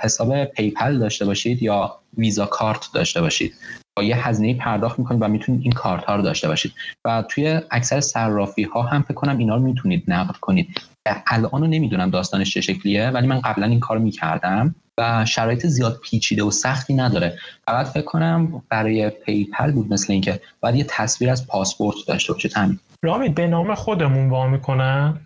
[0.00, 3.54] حساب PayPal داشته باشید یا ویزا کارت داشته باشید.
[3.96, 6.72] با یه هزینه پرداخت می‌کنید و می‌تونید این کارت ها رو داشته باشید.
[7.04, 10.80] و توی اکثر صرافی ها هم فکر کنم اینا رو می‌تونید نقد کنید.
[11.06, 16.00] الان رو نمی‌دونم داستانش چه شکلیه ولی من قبلا این کار می‌کردم و شرایط زیاد
[16.02, 17.38] پیچیده و سختی نداره.
[17.66, 22.48] فقط فکر کنم برای PayPal بود مثل اینکه باید یه تصویر از پاسپورت داشته باشه.
[22.56, 22.78] همین.
[23.04, 25.20] رامید به نام خودمون وا می‌کنن؟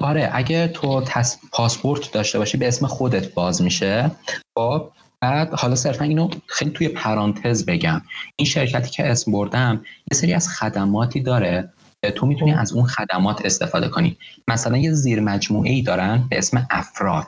[0.00, 1.04] آره اگه تو
[1.52, 4.10] پاسپورت داشته باشی به اسم خودت باز میشه.
[4.58, 8.02] خب بعد حالا صرفا اینو خیلی توی پرانتز بگم.
[8.36, 11.72] این شرکتی که اسم بردم یه سری از خدماتی داره.
[12.10, 12.52] تو می‌تونی.
[12.52, 14.16] از اون خدمات استفاده کنی.
[14.48, 17.26] مثلا یه زیر مجموعه ای دارن به اسم افراک.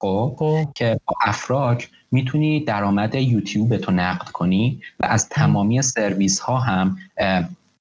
[0.00, 0.68] خب, خب.
[0.74, 6.98] که با افراک می‌تونی درآمد یوتیوب تو نقد کنی و از تمامی سرویس ها هم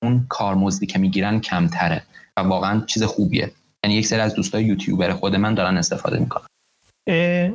[0.03, 2.03] اون کارمزدی که می‌گیرن کمتره
[2.37, 3.51] و واقعا چیز خوبیه.
[3.83, 6.45] یعنی یک سری از دوستای یوتیوبر خود من دارن استفاده می‌کنن.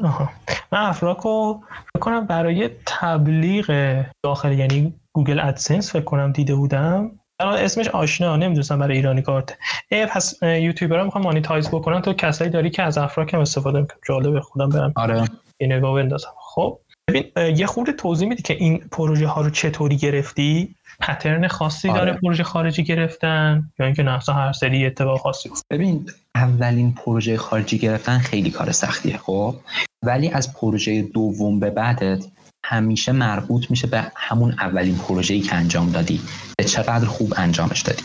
[0.04, 0.30] آها.
[0.72, 1.62] من افراک رو
[1.92, 7.10] فکر کنم برای تبلیغ داخل یعنی Google AdSense فکر کنم دیده بودم.
[7.40, 9.58] اسمش آشنا نمی‌دونستم برای ایرانی کارت.
[9.88, 13.98] ای پس یوتیوبرها می‌خوام monetize بکنن تو کسایی داری که از افراک هم استفاده می‌کنم
[14.08, 14.92] جالبه خودم برم.
[14.96, 15.24] آره.
[15.58, 16.30] این نگاه بندازم.
[16.38, 16.78] خب
[17.08, 17.24] ببین
[17.56, 22.12] یه خورده توضیح میدی که این پروژه ها رو چطوری گرفتی؟ پترن خاصی داره آره.
[22.12, 28.18] پروژه خارجی گرفتن؟ یا اینکه نه هر سری اتفاق خاصی ببین اولین پروژه خارجی گرفتن
[28.18, 29.54] خیلی کار سختیه خب؟
[30.02, 32.24] ولی از پروژه دوم به بعدت
[32.64, 36.20] همیشه مربوط میشه به همون اولین پروژه‌ای که انجام دادی.
[36.58, 38.02] به چقدر خوب انجامش دادی.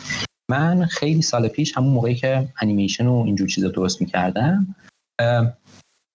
[0.50, 4.76] من خیلی سال پیش همون موقعی که انیمیشن و اینجور چیزا درست می‌کردم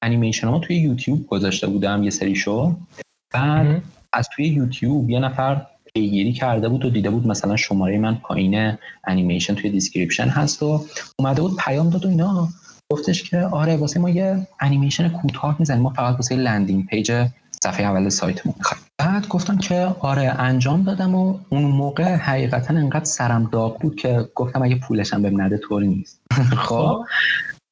[0.02, 2.76] انیمیشن ها توی یوتیوب گذاشته بودم یه سری شو.
[3.34, 3.82] بعد
[4.12, 8.76] از توی یوتیوب یه نفر پیگیری کرده بود و دیده بود مثلا شماره من پایین
[9.04, 10.84] انیمیشن توی description هست و
[11.18, 12.48] اومده بود پیام داد و اینا.
[12.92, 15.82] گفتش که آره واسه ما یه انیمیشن کوتاه می‌زنیم.
[15.82, 17.26] ما فقط واسه landing page
[17.64, 23.04] صفحه اول سایتمون می‌خوایم بعد گفتم که آره انجام دادم و اون موقع حقیقتا انقدر
[23.04, 26.20] سرم داغ بود که گفتم اگه پولشم بهم نده طوری نیست.
[26.66, 27.04] خب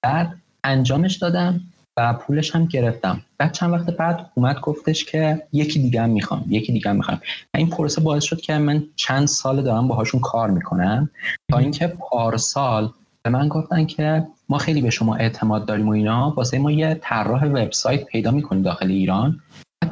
[0.03, 1.61] بعد انجامش دادم
[1.99, 3.20] و پولش هم گرفتم.
[3.39, 7.20] بعد چند وقت بعد اومد گفتش که یکی دیگه هم می‌خوام یکی دیگه هم می‌خوام.
[7.55, 11.11] این پروسه باعث شد که من چند سال دارم باهاشون کار می‌کنم.
[11.51, 16.30] تا اینکه پارسال به من گفتن که ما خیلی به شما اعتماد داریم و اینا.
[16.37, 19.41] واسه ما یه طراح وبسایت پیدا می‌کنیم داخل ایران.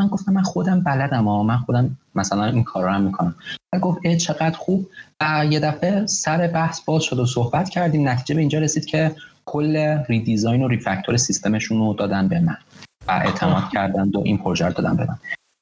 [0.00, 3.34] من گفتم من خودم بلدم و من خودم مثلا این کار رو هم می‌کنم.
[3.74, 4.86] و گفت ای چقدر خوب.
[5.20, 8.08] و یه دفعه سر بحث باز شد و صحبت کردیم.
[8.08, 9.76] نتیجه به اینجا رسید که کل
[10.08, 12.56] ریدیزاین و ریفکتور سیستمشون رو دادن به من
[13.08, 15.18] و اعتماد کردند و این پروژه رو دادن به من.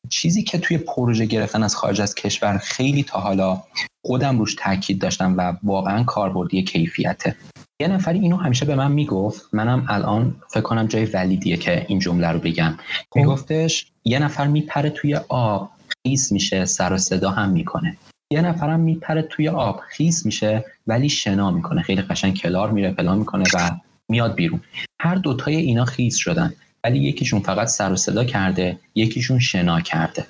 [0.09, 3.63] چیزی که توی پروژه گرفتن از خارج از کشور خیلی تا حالا
[4.07, 7.37] خودم روش تاکید داشتم و واقعا کاربردی کیفیته
[7.83, 9.49] یه نفری اینو همیشه به من می‌گفت.
[9.53, 12.75] منم الان فکر کنم جای ولیدیه که این جمله رو بگم.
[13.11, 13.21] خب.
[13.21, 15.71] میگفتش یه نفر میپره توی آب
[16.03, 17.97] خیس میشه سر و صدا هم می‌کنه.
[18.33, 21.83] یه نفرم میپره توی آب خیس میشه ولی شنا می‌کنه.
[21.83, 23.71] خیلی قشنگ کلار میره پلا می‌کنه و
[24.09, 24.61] میاد بیرون.
[25.01, 26.53] هر دوتای اینا خیس شدن
[26.85, 30.27] ولی یکیشون فقط سر و صدا کرده یکیشون شنا کرده.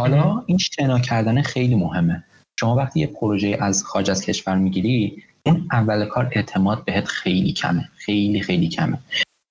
[0.00, 2.24] حالا این شنا کردن خیلی مهمه.
[2.60, 7.52] شما وقتی یه پروژه از خارج از کشور می‌گیری اون اول کار اعتماد بهت خیلی
[7.52, 8.98] کمه خیلی خیلی کمه.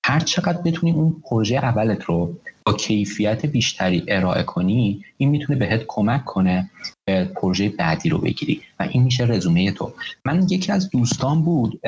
[0.06, 2.34] هر چقدر بتونی اون پروژه اولت رو
[2.66, 6.70] با کیفیت بیشتری ارائه کنی این می‌تونه بهت کمک کنه
[7.04, 8.62] به پروژه بعدی رو بگیری.
[8.80, 9.92] و این میشه رزومه تو.
[10.24, 11.80] من یکی از دوستان بود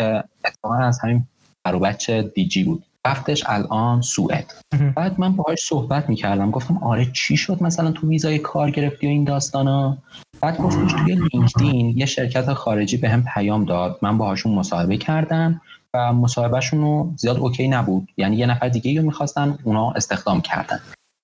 [0.45, 1.27] اتفاقا از همین
[1.65, 2.85] برو بچه دیجی بود.
[3.07, 4.55] رفتش الان سوئد.
[4.97, 6.51] بعد من باهاش صحبت می‌کردم.
[6.51, 9.99] گفتم آره چی شد مثلا تو ویزای کار گرفتی و این داستانا؟
[10.45, 13.99] بعد گفتش توی لینکدین یه شرکت خارجی به هم پیام داد.
[14.03, 15.61] من باهاشون مصاحبه کردم
[15.95, 18.09] و مصاحبهشون رو زیاد اوکی نبود.
[18.17, 20.81] یعنی یه نفر دیگه رو می‌خواستن اونا استخدام کردن.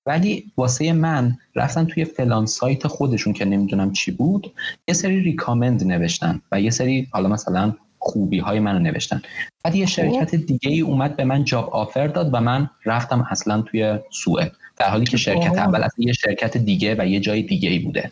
[0.07, 4.53] ولی واسه من رفتن توی فلان سایت خودشون که نمی‌دونم چی بود
[4.89, 9.23] یه سری ریکامند نوشتن و یه سری حالا مثلا خوبی های منو نوشتن.
[9.65, 10.47] بعد یه شرکت خب.
[10.47, 14.53] دیگه ای اومد به من جاب آفر داد و من رفتم اصلا توی سوئد.
[14.77, 18.11] در حالی که شرکت اول از یه شرکت دیگه و یه جای دیگه ای بوده.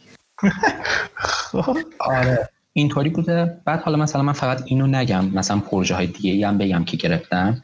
[1.16, 1.76] خب.
[2.00, 2.48] آره.
[2.72, 3.60] اینطوری بوده.
[3.64, 5.24] بعد حالا مثلا من فقط اینو نگم.
[5.24, 7.62] مثلا پروژه های دیگه هم بگم که گرفتم.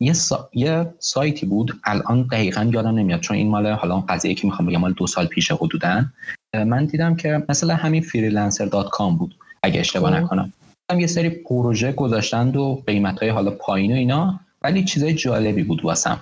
[0.00, 0.48] یه, سا...
[0.52, 1.80] یه سایتی بود.
[1.84, 3.20] الان دقیقا یادم نمیاد.
[3.20, 6.04] چون این مال حالا قضیه که می‌خوام بگم مال دو سال پیش حدودا.
[6.54, 9.34] من دیدم که مثلا همین freelancer dot com بود.
[9.62, 10.16] اگه اشتباه خب.
[10.16, 10.52] نکنم.
[10.90, 14.40] هم یه سری پروژه گذاشتند و قیمت های حالا پایین و اینا.
[14.62, 16.20] ولی چیزای جالبی بود واسم.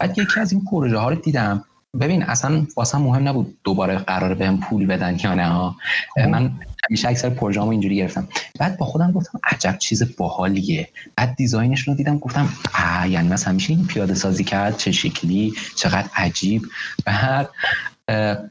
[0.00, 1.64] بعد یکی از این پروژه ها رو دیدم.
[2.00, 5.74] ببین اصلا واسم مهم نبود دوباره قراره بهم پول بدن یا نه
[6.14, 6.20] خب.
[6.20, 6.50] من
[6.90, 8.28] همیشه اکثر پروژه‌امو اینجوری گرفتم.
[8.58, 10.88] بعد با خودم گفتم عجب چیز باحالیه.
[11.16, 15.54] بعد دیزاینش رو دیدم گفتم آ یعنی مثلا همیشه این پیاده سازی کرد؟ چه شکلی؟
[15.76, 16.62] چقدر عجیب؟
[17.04, 17.50] بعد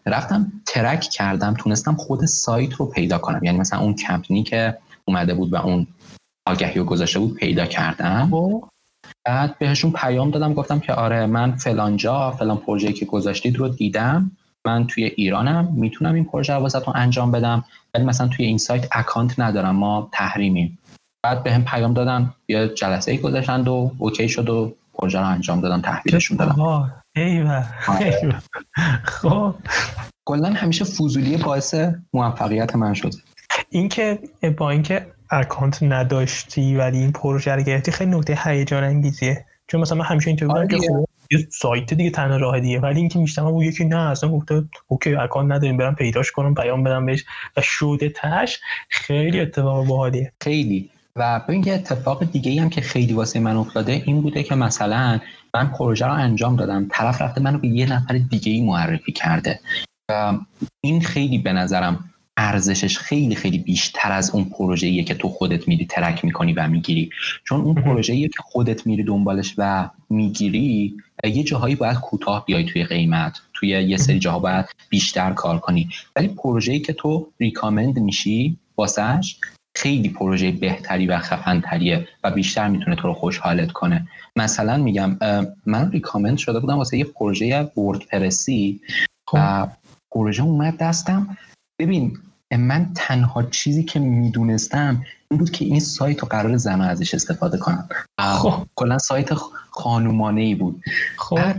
[0.06, 3.44] رفتم ترک کردم تونستم خود سایت رو پیدا کنم.
[3.44, 5.88] یعنی مثلا اون کمپنی که اومده بود و اون
[6.48, 8.28] آگهی رو گذاشته بود پیدا کردم.
[8.32, 8.64] خب.
[9.26, 13.68] بعد بهشون پیام دادم گفتم که آره من فلان جا فلان پروژه که گذاشتید رو
[13.68, 14.32] دیدم.
[14.68, 17.64] من توی ایرانم می‌تونم این پروژه رو واسهتون انجام بدم.
[17.94, 20.78] ولی مثلا توی این سایت account ندارم ما تحریمیم.
[21.24, 25.26] بعد به هم پیام دادن یه جلسه ای گذاشتند و OK شد و پروژه رو
[25.26, 26.62] انجام دادم تحویلشون دادم.
[27.88, 28.40] آره.
[29.04, 29.56] خب.
[30.26, 31.76] کلا همیشه فضولی باعث
[32.14, 33.14] موفقیت من شد.
[33.70, 34.20] اینکه
[34.58, 39.46] با اینکه account نداشتی ولی این پروژه رو گرفتی خیلی نکته هیجان انگیزیه.
[39.68, 42.80] چون مثلا من همیشه اینطوری بودم که خب یه سایت دیگه تنها راه دیگه.
[42.80, 46.84] ولی اینکه میشتم اون یکی نه اصلا گفته OK account نداریم برم پیداش کنم پیام
[46.84, 47.26] بدم بهش.
[47.58, 48.60] و شده تش
[48.90, 50.32] خیلی اتفاق باحالیه.
[50.42, 50.90] خیلی.
[51.16, 54.56] و ببین یه اتفاق دیگه ای هم که خیلی واسه من افتاده این بوده که
[54.56, 55.20] مثلا
[55.54, 59.60] من پروژه رو انجام دادم طرف رفته منو به یه نفر دیگه ای معرفی کرده.
[60.10, 60.34] و
[60.82, 65.86] این خیلی به نظرم ارزشش خیلی خیلی بیشتر از اون پروژه‌ایه که تو خودت میری
[65.86, 67.10] ترک می‌کنی و می‌گیری.
[67.44, 72.84] چون اون پروژه‌ایه که خودت میری دنبالش و می‌گیری یه جاهایی باید کوتاه بیای توی
[72.84, 73.42] قیمت.
[73.54, 75.90] توی یه سری جاها باید بیشتر کار کنی.
[76.16, 79.38] ولی پروژه‌ای که تو ریکامند میشی واسش
[79.76, 84.08] خیلی پروژه بهتری و خفنتریه و بیشتر می‌تونه تو رو خوشحالت کنه.
[84.36, 85.18] مثلا میگم
[85.66, 88.82] من ریکامند شده بودم واسه یه پروژه وردپرسی
[89.34, 89.72] و خب.
[90.12, 91.38] پروژه اومد دستم.
[91.80, 92.18] ببین
[92.52, 97.58] من تنها چیزی که می‌دونستم این بود که این سایت رو قرار زن ازش استفاده
[97.58, 97.90] کنم.
[98.20, 98.66] خب.
[98.76, 99.34] کلا سایت
[99.72, 100.84] خانومانه ای بود.
[101.18, 101.56] خب.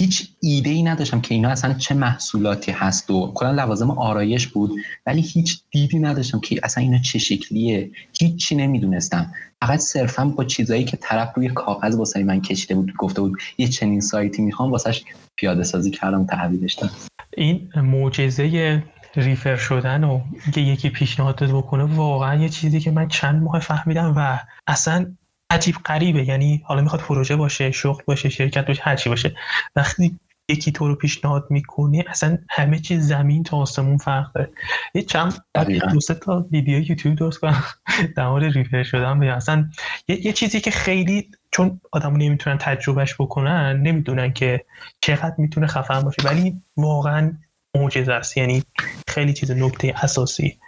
[0.00, 4.72] هیچ ایده ای نداشتم که اینا اصلا چه محصولاتی هست و کلا لوازم آرایش بود
[5.06, 7.90] ولی هیچ دیدی نداشتم که اصلا اینا چه شکلیه.
[8.20, 9.32] هیچی نمی‌دونستم.
[9.62, 13.68] فقط صرفا با چیزایی که طرف روی کاغذ واسه من کشیده بود گفته بود یه
[13.68, 15.04] چنین سایتی می‌خوام واسهش
[15.36, 16.94] پیاده سازی کردم تحویلش دادم.
[17.36, 18.82] این معجزه
[19.16, 20.20] ریفر شدن و
[20.54, 25.16] که یکی پیشنهاد داده بکنه واقعا یه چیزی که من چند ماه فهمیدم و اصلا
[25.50, 26.24] عجیب غریبه.
[26.24, 29.36] یعنی حالا می‌خواد پروژه باشه شغل باشه شرکت باشه هرچی باشه.
[29.76, 34.50] وقتی یکی تو رو پیشنهاد می‌کنه اصلا همه چیز زمین تا آسمون فرق داره.
[34.94, 35.44] یه چند
[35.92, 37.64] دو سه تا ویدیو یوتیوب درست کنم
[38.16, 39.70] در مورد ریفر شدن اصلا
[40.08, 44.64] یه،, یه چیزی که خیلی چون آدمو نمی‌تونن تجربهش بکنن نمی‌دونن که
[45.00, 46.22] چقدر می‌تونه خفن باشه.
[46.24, 47.32] ولی واقعا
[47.76, 48.36] معجزه است.
[48.36, 48.62] یعنی
[49.08, 50.58] خیلی چیز نکته اساسی.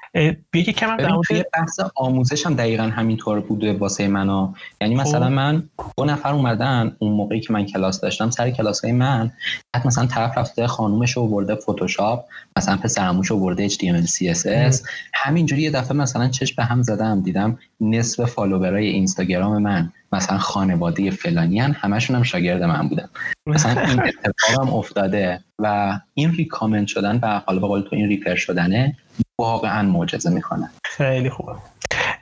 [0.54, 5.32] یکی کم توی بحث آموزش هم دقیقا همینطور بوده واسه منا یعنی مثلا خب.
[5.32, 9.30] من دو نفر اومدن اون موقعی که من کلاس داشتم سر کلاس های من
[9.76, 12.24] حتی مثلا طرف رفته خانومش رو برده فتوشاپ
[12.56, 17.58] مثلا پسرعموش رو برده HTML CSS همینجوری یه دفعه مثلا چشم به هم زدم دیدم
[17.80, 23.08] نصف follower ای اینستاگرام من مثلا خانواده فلانی هن همشون هم شاگرد من بودن.
[23.46, 28.08] مثلا این اتفاق هم افتاده و این recommend شدن و حالا به قول تو این
[28.09, 28.96] refer شدنه
[29.43, 30.70] واقعا معجزه می‌کنه.
[30.84, 31.53] خیلی خوبه.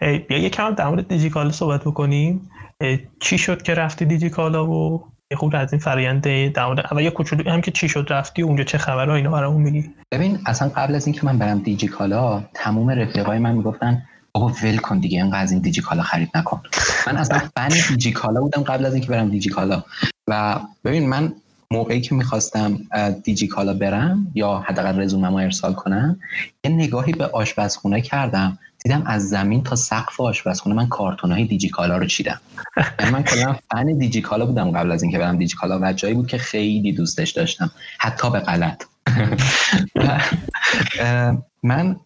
[0.01, 2.51] بیا یکم در مورد دیجیکالا صحبت بکنیم.
[3.21, 7.11] چی شد که رفتی دیجیکالا و یه خود از این فرآیند در مورد اول یه
[7.11, 10.95] کوچولو هم که چی شد رفتی اونجا چه خبره اینا برامون میگی؟ ببین اصلا قبل
[10.95, 14.03] از اینکه من برم دیجیکالا تموم رفیقای من می‌گفتن
[14.33, 16.63] بابا ول کن دیگه اینقدر از این دیجیکالا خرید نکن.
[17.07, 19.83] من اصلا فن دیجیکالا بودم قبل از اینکه برم دیجیکالا.
[20.29, 21.33] و ببین من
[21.73, 22.79] موقعی که می‌خواستم
[23.25, 26.21] دیجیکالا برم یا حداقل رزومه ارسال کنم
[26.65, 28.59] یه نگاهی به آشپزخونه کردم.
[28.85, 32.41] دیدم از زمین تا سقف آشپزخونه من کارتون های دیجیکالا رو چیدم.
[33.01, 36.39] یعنی من کلا فن دیجیکالا بودم قبل از اینکه برم دیجیکالا و جایی بود که
[36.39, 37.71] خیلی دوستش داشتم.
[37.99, 38.85] حتی به غلط.
[41.63, 41.97] من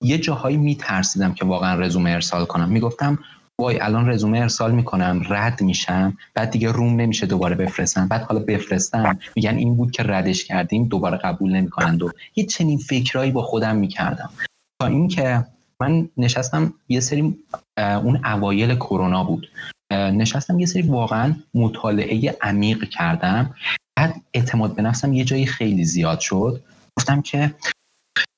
[0.00, 2.68] یه جاهایی میترسیدم که واقعا رزومه ارسال کنم.
[2.68, 3.18] می‌گفتم
[3.60, 8.08] وای الان رزومه ارسال می‌کنم رد میشم بعد دیگه روم نمیشه دوباره بفرستم.
[8.08, 12.78] بعد حالا بفرستم میگن این بود که ردش کردیم دوباره قبول نمی‌کنند و یه چنین
[12.78, 14.30] فکرایی با خودم می‌کردم.
[14.82, 15.46] تا اینکه
[15.80, 17.36] من نشستم یه سری
[17.78, 19.48] اون اوایل کرونا بود.
[19.92, 23.54] نشستم یه سری واقعا مطالعه عمیق کردم.
[23.96, 26.62] بعد اعتماد به نفسم یه جایی خیلی زیاد شد.
[26.98, 27.54] گفتم که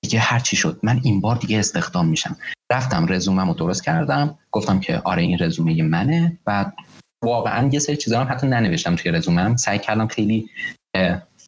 [0.03, 2.37] دیگه هر چی شد من این بار دیگه استخدام میشم.
[2.73, 4.39] رفتم رزومه رو درست کردم.
[4.51, 6.39] گفتم که آره این رزومه منه.
[6.47, 6.73] و
[7.25, 10.51] واقعا یه سری چیزا هم حتی ننوشتم توی رزومم سعی کردم خیلی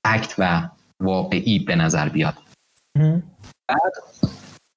[0.07, 0.68] فکت و
[1.01, 2.35] واقعی به نظر بیاد.
[3.68, 3.93] بعد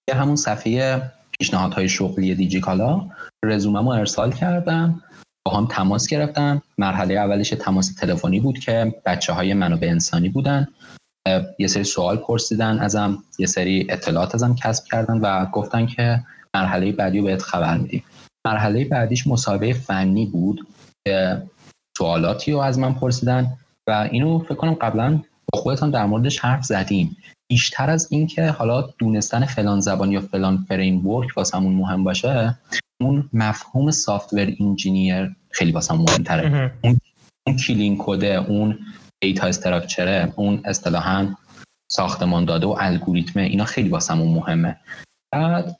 [0.09, 3.07] یه همون صفحه پیشنهادهای شغلی دیجیکالا
[3.45, 5.03] رزومه رو ارسال کردم.
[5.45, 6.61] با هم تماس گرفتم.
[6.77, 10.67] مرحله اولش تماس تلفنی بود که بچه های منابع انسانی بودن.
[11.59, 16.23] یه سری سوال پرسیدن ازم یه سری اطلاعات ازم کسب کردن و گفتن که
[16.55, 18.03] مرحله بعدی رو بهت خبر میدیم
[18.47, 20.67] مرحله بعدیش مصاحبه فنی بود.
[21.07, 21.41] که
[21.97, 23.47] سوالاتی رو از من پرسیدن
[23.89, 25.21] و اینو فکر کنم قبلا
[25.53, 27.17] با خودتان در موردش حرف زدیم.
[27.51, 32.55] بیشتر از اینکه حالا دونستن فلان زبان یا فلان framework واسمون مهم باشه
[33.01, 36.71] اون مفهوم software engineer خیلی واسمون مهمتره.
[36.83, 36.99] اون
[37.47, 38.79] اون clean code ه اون
[39.23, 41.35] data structure ه اون اصطلاحا
[41.91, 44.75] ساختمان داده و الگوریتمه اینا خیلی واسمون مهمه.
[45.33, 45.75] بعد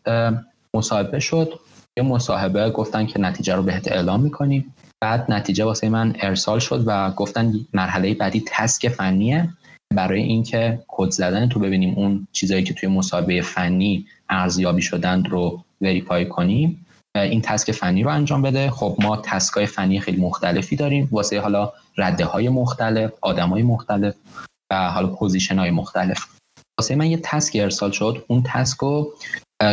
[0.76, 1.60] مصاحبه شد.
[1.98, 4.74] یه مصاحبه گفتن که نتیجه رو بهت اعلام می‌کنیم.
[5.04, 9.50] بعد نتیجه واسه من ارسال شد و گفتن مرحله بعدی task فنیه.
[9.96, 15.64] برای اینکه کد زدن تو ببینیم اون چیزایی که توی مصاحبه فنی ارزیابی شدند رو
[15.82, 16.86] verify کنیم.
[17.16, 18.72] این task فنی رو انجام بده.
[18.72, 21.10] خب ما task ای فنی خیلی مختلفی داریم.
[21.12, 24.16] واسه حالا رده های مختلف آدم های مختلف
[24.72, 26.26] و حالا position های مختلف.
[26.80, 28.26] واسه من یه task ارسال شد.
[28.28, 29.14] اون task رو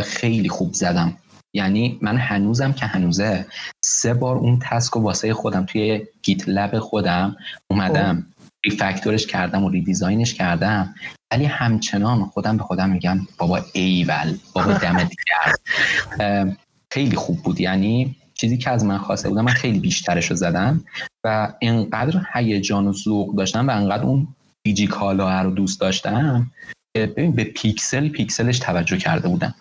[0.04, 1.16] خیلی خوب زدم.
[1.54, 3.46] یعنی من هنوزم که هنوزه
[3.84, 7.36] سه بار اون task رو واسه خودم توی GitLab خودم
[7.70, 8.26] اومدم.
[8.64, 10.94] refactor ش کردم و redesign ش کردم.
[11.32, 16.56] ولی همچنان خودم به خودم میگم بابا ایول بابا دمت گرم
[16.92, 17.60] خیلی خوب بود.
[17.60, 20.84] یعنی چیزی که از من خواسته بودم من خیلی بیشترش رو زدم
[21.24, 24.28] و انقدر هیجان و ذوق داشتم و انقدر اون
[24.64, 26.50] دیجیکالا رو دوست داشتم
[26.96, 29.54] ببین به پیکسل پیکسلش توجه کرده بودم.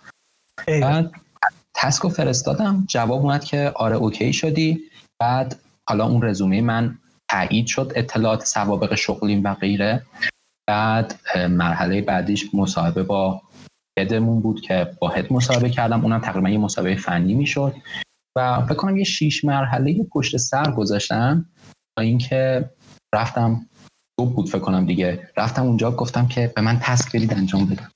[0.68, 1.12] بعد
[1.74, 2.86] task رو فرستادم.
[2.88, 4.80] جواب اومد که آره OK شدی.
[5.20, 5.60] بعد
[5.90, 6.98] حالا اون رزومه من
[7.32, 10.06] تایید شد اطلاعات سوابق شغلیم و غیره.
[10.70, 13.42] بعد مرحله بعدیش مصاحبه با
[14.00, 16.02] head مون بود که با head مصاحبه کردم.
[16.02, 17.76] اونم تقریبا یه مصاحبه فنی می‌شد.
[18.38, 21.46] و فکر کنم یه شیش مرحله پشت سر گذاشتم
[21.98, 22.70] تا اینکه
[23.16, 23.66] رفتم.
[24.20, 25.30] دو بود فکر کنم دیگه.
[25.38, 27.92] رفتم اونجا گفتم که به من task بدید انجام بدم.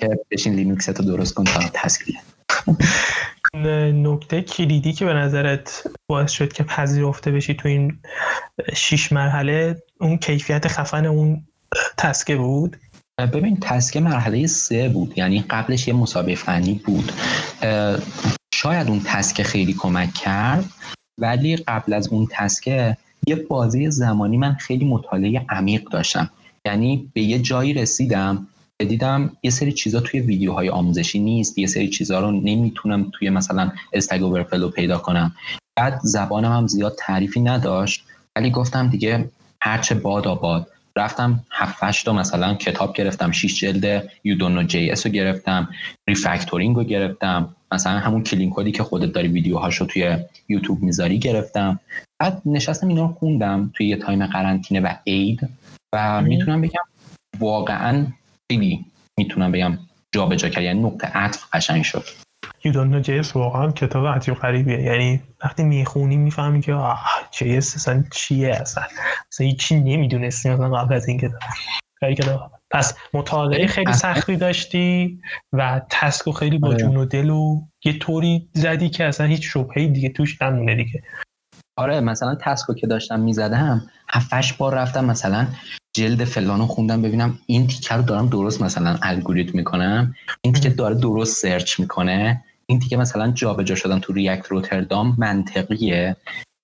[0.00, 2.02] که بشین لینوکس تو درست کن تا task
[3.94, 7.98] نکته کلیدی که به نظرت باعث شد که پذیرفته بشی تو این
[8.74, 11.46] شیش مرحله اون کیفیت خفن اون
[11.96, 12.76] task ه بود؟
[13.18, 17.12] ببین task ه مرحله سه بود یعنی قبلش یه مسابقه فنی بود.
[18.54, 20.64] شاید اون تسکه خیلی کمک کرد
[21.18, 26.30] ولی قبل از اون تسکه یه بازی زمانی من خیلی مطالعه عمیق داشتم.
[26.66, 28.46] یعنی به یه جایی رسیدم
[28.78, 33.72] دیدم یه سری چیزا توی ویدیوهای آموزشی نیست یه سری چیزا رو نمی‌تونم توی مثلا
[33.92, 35.32] استگ اوورفلو پیدا کنم.
[35.76, 38.04] بعد زبانم هم زیاد تعریفی نداشت
[38.36, 44.62] ولی گفتم دیگه هرچه باد آباد رفتم 7 تا مثلا کتاب گرفتم 6 جلد یودونو
[44.62, 45.68] جی اس رو گرفتم
[46.08, 50.16] refactoring رو گرفتم مثلا همون clean code ی که خودت داری ویدیوهاشو توی
[50.48, 51.80] یوتیوب می‌ذاری گرفتم.
[52.18, 55.48] بعد نشستم اینا رو خوندم توی یه time قرنطینه و عید.
[55.94, 56.82] و می‌تونم بگم
[57.38, 58.06] واقعا
[58.50, 58.86] خیلی
[59.18, 59.78] می‌تونم بگم
[60.12, 60.62] جابجا کرد.
[60.62, 62.04] یعنی نقطه عطف قشنگ شد.
[62.66, 64.82] You don't know JS واقعا کتاب عجیب غریبیه.
[64.82, 68.84] یعنی وقتی می‌خونی می‌فهمی که آه JS اصلا چیه اصلا؟
[69.32, 72.52] اصلا هیچی نمی‌دونستی مثلا قبل از این کتاب.
[72.70, 75.20] پس مطالعه خیلی سختی داشتی
[75.52, 76.76] و task خیلی با آره.
[76.76, 81.02] جون و دل و یه طوری زدی که اصلا هیچ شبهه‌ای دیگه توش نمونه دیگه.
[81.76, 85.46] آره مثلا task و که داشتم می‌زدم هفتش بار رفتم مثلا
[85.96, 90.94] جلد فلانو خوندم ببینم این تیکه رو دارم درست مثلا الگوریتم می‌کنم این تیکه داره
[90.94, 96.16] درست search می‌کنه این تیکه مثلا جابجا شدن تو React Router DOM منطقیه.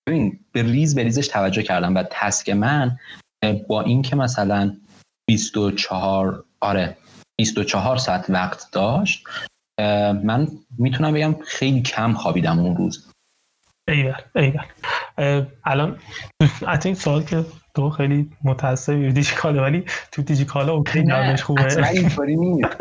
[0.09, 2.99] ببین به ریز به ریزش توجه کردم و task من
[3.69, 4.77] با اینکه مثلا
[5.29, 6.97] 24 آره
[7.39, 9.25] 24 ساعت وقت داشت
[10.25, 13.12] من می‌تونم بگم خیلی کم خوابیدم اون روز.
[13.89, 14.65] ایول ایول.
[15.65, 15.99] الان
[16.85, 21.89] این سوال که تو خیلی متاسفی دیجیکاله ولی تو دیجیکالا اوکی نرمش خوبه.
[21.89, 22.69] اینطوری نیست.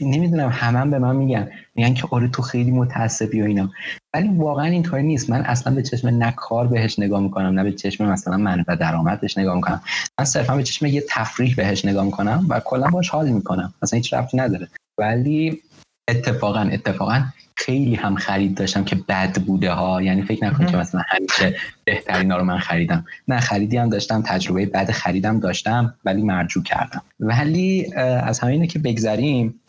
[0.00, 1.50] نمی‌دونم همه به من میگن.
[1.74, 3.70] میگن که آره تو خیلی متاسفی و اینا.
[4.14, 5.30] ولی واقعا اینطوری نیست.
[5.30, 9.20] من اصلا به چشم نه کار بهش نگاه می‌کنم نه به چشم مثلا منفعت درآمد
[9.20, 9.82] بهش نگاه می‌کنم.
[10.18, 13.74] من صرفا به چشم یه تفریح بهش نگاه می‌کنم و کلا باش حال می‌کنم.
[13.82, 14.68] اصلا هیچ ربطی نداره.
[14.98, 15.62] ولی
[16.08, 17.22] اتفاقا اتفاقا
[17.60, 20.02] خیلی هم خرید داشتم که بد بوده ها.
[20.02, 23.04] یعنی فکر نکن که مثلا همیشه بهترین رو من خریدم.
[23.28, 27.02] نه خریدی هم داشتم تجربه بد خریدم داشتم ولی مرجو کردم.
[27.20, 29.60] ولی از همینه که بگذریم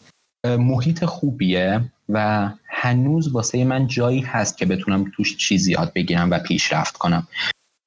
[0.46, 6.40] محیط خوبیه و هنوز واسه من جایی هست که بتونم توش چیزی یاد بگیرم و
[6.40, 7.28] پیشرفت کنم.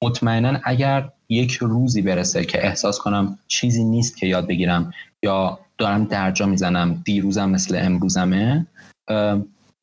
[0.04, 4.92] مطمئنا اگر یک روزی برسه که احساس کنم چیزی نیست که یاد بگیرم
[5.22, 8.66] یا دارم درجا می‌زنم دیروزم مثل امروزمه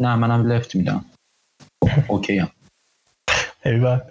[0.02, 1.06] نه منم لفت میدم.
[2.08, 4.02] اوکی هم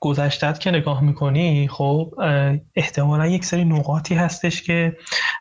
[0.00, 2.14] گذشتت که نگاه می‌کنی خب
[2.74, 4.96] احتمالا یک سری نقاطی هستش که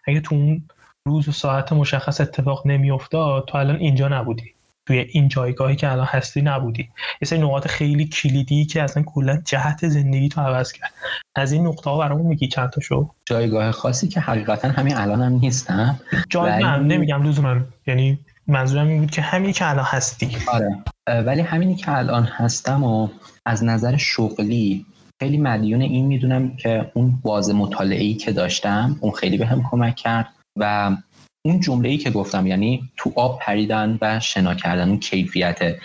[0.08, 0.64] اگه تو اون
[1.08, 4.52] روز و ساعت مشخص اتفاق نمیافتاد تو الان اینجا نبودی.
[4.88, 6.90] توی این جایگاهی که الان هستی نبودی.
[7.22, 10.94] یه سری نقاط خیلی کلیدی که اصلا کلا جهت زندگی تو عوض کرد.
[11.36, 15.22] از این نقطه ها برامون میگی چند تا شو؟ جایگاه خاصی که حقیقتا همین الان
[15.22, 16.00] هم نیستم
[16.30, 17.56] جای من نمیگم لزوما.
[17.88, 20.38] یعنی منظورم این بود که همینی که الان هستی.
[20.48, 20.84] آره.
[21.22, 23.10] ولی همینی که الان هستم و
[23.46, 24.86] از نظر شغلی
[25.22, 29.96] خیلی مدیون این می‌دونم که اون باز مطالعه ای که داشتم اون خیلی هم کمک
[29.96, 30.28] کرد
[30.60, 30.98] و
[31.46, 35.76] اون جمله ای که گفتم یعنی تو آب پریدن و شنا کردن اون کیفیت.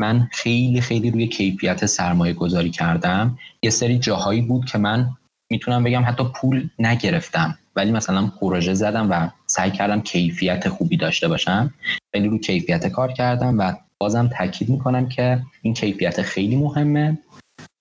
[0.00, 3.38] من خیلی خیلی روی کیفیت سرمایه گذاری کردم.
[3.62, 5.10] یه سری جاهایی بود که من
[5.50, 11.28] می‌تونم بگم حتی پول نگرفتم ولی مثلا پروژه زدم و سعی کردم کیفیت خوبی داشته
[11.28, 11.74] باشم.
[12.14, 17.18] ولی رو کیفیت کار کردم و بازم تاکید می‌کنم که این کیفیت خیلی مهمه.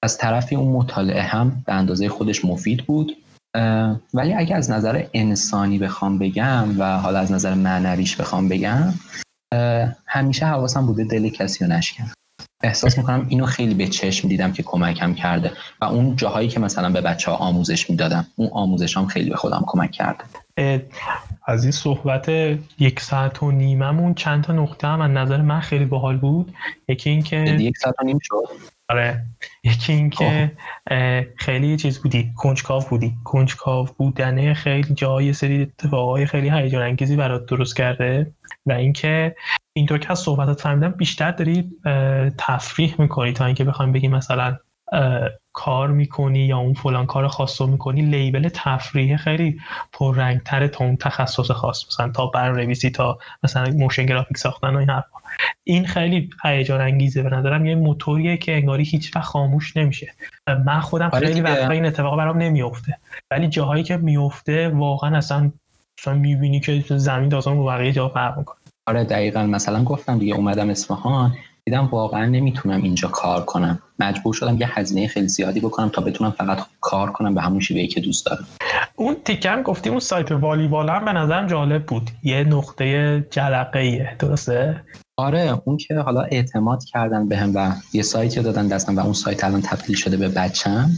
[0.03, 3.17] از طرفی اون مطالعه هم به اندازه خودش مفید بود.
[4.13, 8.93] ولی اگر از نظر انسانی بخوام بگم و حالا از نظر معنویش بخوام بگم
[10.05, 12.11] همیشه حواسم بوده دل کسی رو نشکنم
[12.63, 15.51] احساس می‌کنم اینو خیلی به چشم دیدم که کمکم کرده
[15.81, 19.35] و اون جاهایی که مثلا به بچه ها آموزش می‌دادم اون آموزش هم خیلی به
[19.35, 20.23] خودم کمک کرده.
[21.45, 22.29] از این صحبت
[22.79, 26.53] یک ساعت و نیممون چند تا نقطه هم از نظر من خیلی باحال بود.
[26.87, 28.49] یکی این که یک ساعت و نیم شد.
[28.89, 29.23] آره.
[29.63, 30.51] یکی این که
[30.89, 31.23] خب.
[31.35, 33.13] خیلی چیز بودی کنجکاو بودی.
[33.23, 38.31] کنجکاو بودنه خیلی جای سری اتفاقای خیلی هیجان انگیزی برات درست کرده.
[38.69, 39.35] و اینکه
[39.73, 41.71] اینطور که از صحبتات فهمیدم بیشتر داری
[42.37, 44.57] تفریح می‌کنی تا اینکه بخوایم بگیم مثلا
[45.53, 49.59] کار می‌کنی یا اون فلان کار خاص رو می‌کنی لیبل تفریح خیلی
[49.93, 54.89] پررنگتره تا اون تخصص خاص مثلا تا برنویسی تا مثلا موشن گرافیک ساختن و این
[54.89, 55.19] حرفا.
[55.63, 60.13] این خیلی هیجان انگیزه به نظرم یه موتوریه که انگاری هیچ وقت خاموش نمیشه.
[60.65, 62.97] من خودم آره خیلی وقتا این اتفاق برام نمیفته
[63.31, 65.51] ولی جاهایی که میفته واقعا اصلا
[65.99, 68.58] مثلا می‌بینی که زمین داستان با بقیه جا فرق می‌کنه.
[68.89, 69.43] آره دقیقا.
[69.43, 71.33] مثلا گفتم دیگه اومدم اصفهان.
[71.65, 73.79] دیدم واقعا نمی‌تونم اینجا کار کنم.
[73.99, 77.87] مجبور شدم یه هزینه خیلی زیادی بکنم تا بتونم فقط کار کنم به همون شیوهی
[77.87, 78.47] که دوست دارم.
[78.95, 82.09] اون تیکم گفتی اون سایت والیبال هم به نظرم جالب بود.
[82.23, 84.83] یه نقطه جلقه ایه درسته؟
[85.17, 89.13] آره اون که حالا اعتماد کردن بهم به و یه سایتی دادن دستم و اون
[89.13, 90.89] سایت الان تبدیل شده به بچم.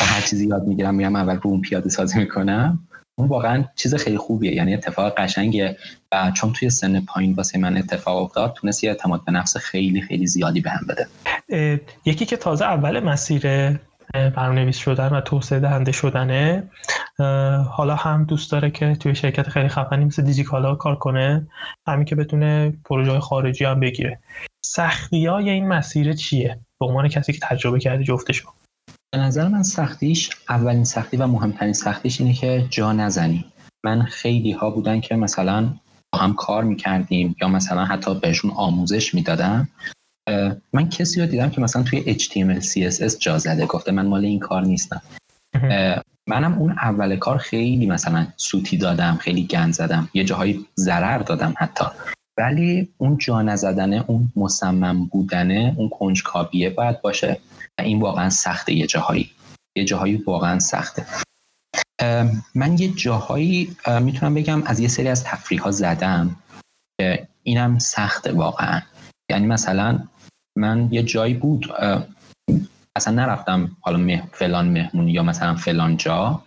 [0.00, 2.78] و هر چیزی یاد می‌گیرم میرم اول رو اون پیاده سازی می‌کنم.
[3.16, 4.54] اون واقعا چیز خیلی خوبیه.
[4.54, 5.76] یعنی اتفاق قشنگه
[6.12, 10.00] و چون توی سن پایین واسه من اتفاق افتاد تونست یه اعتماد به نفس خیلی
[10.00, 11.80] خیلی زیادی بهم هم بده.
[12.04, 13.42] یکی که تازه اول مسیر
[14.12, 16.70] برنامه‌نویس شدن و توسعه دهنده شدنه
[17.70, 21.46] حالا هم دوست داره که توی شرکت خیلی خفنی مثل دیجیکالا کار کنه.
[21.86, 24.18] همین که بتونه پروژه خارجی هم بگیره.
[24.64, 28.48] سختی های این مسیر چیه؟ به عنوان کسی که تجربه کرده جفتشو.
[29.14, 33.44] به نظر من سختیش اولین سختی و مهمترین سختیش اینه که جا نزنی.
[33.84, 35.68] من خیلی ها بودن که مثلا
[36.12, 39.68] با هم کار می‌کردیم یا مثلا حتی بهشون آموزش می‌دادم
[40.72, 44.38] من کسی رو دیدم که مثلا توی HTML CSS جا زده گفته من مال این
[44.38, 45.02] کار نیستم.
[46.26, 51.54] منم اون اول کار خیلی مثلا سوتی دادم خیلی گند زدم یه جاهایی ضرر دادم
[51.56, 51.84] حتی.
[52.38, 57.38] ولی اون جا نزدنه اون مصمم بودنه اون کنجکاویه باید باشه.
[57.78, 59.30] این واقعا سخته یه جاهایی.
[59.76, 61.06] یه جاهایی واقعا سخته.
[62.54, 66.36] من یه جاهایی می‌تونم بگم از یه سری از تفریح ها زدم
[67.00, 68.80] که اینم سخته واقعا.
[69.30, 69.98] یعنی مثلا
[70.56, 71.72] من یه جایی بود
[72.96, 76.42] اصلا نرفتم حالا مه فلان مهمونی یا مثلا فلان جا.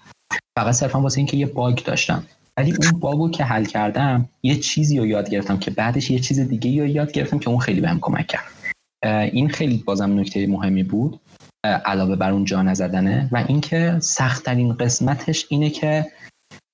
[0.59, 2.23] فقط صرفا واسه اینکه یه باگ داشتم.
[2.57, 6.39] ولی اون باگو که حل کردم یه چیزی رو یاد گرفتم که بعدش یه چیز
[6.39, 8.45] دیگه رو یاد گرفتم که اون خیلی بهم کمک کرد.
[9.03, 11.19] این خیلی بازم نکته مهمی بود
[11.63, 16.05] علاوه بر اون جا نزدنه و اینکه سختترین قسمتش اینه که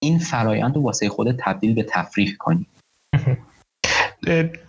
[0.04, 2.68] این فرایند رو واسه خودت تبدیل به تفریح کنی.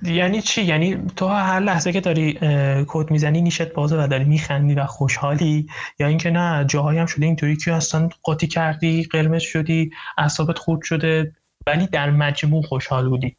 [0.02, 2.38] یعنی چی؟ یعنی تو هر لحظه که داری
[2.86, 5.66] کد می‌زنی نیشت بازه و داری میخندی و خوشحالی
[5.98, 10.82] یا اینکه نه جاهایی هم شده اینطوری که اصلا قاطی کردی قرمز شدی اعصابت خورد
[10.82, 11.32] شده
[11.66, 13.36] ولی در مجموع خوشحال بودی.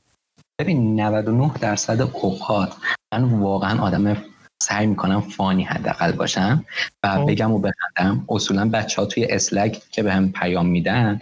[0.62, 2.76] ببین 99 درصد اوقات
[3.14, 4.24] من واقعا آدم
[4.64, 6.66] سعی می‌کنم فانی حداقل باشم
[7.04, 7.32] و خب.
[7.32, 8.26] بگم و بخندم.
[8.30, 11.22] اصولا بچه ها توی اسلک که به هم پیام میدن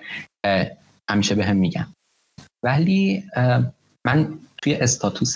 [1.10, 1.88] همیشه به هم میگم
[2.66, 3.24] ولی
[4.06, 5.36] من توی استاتوس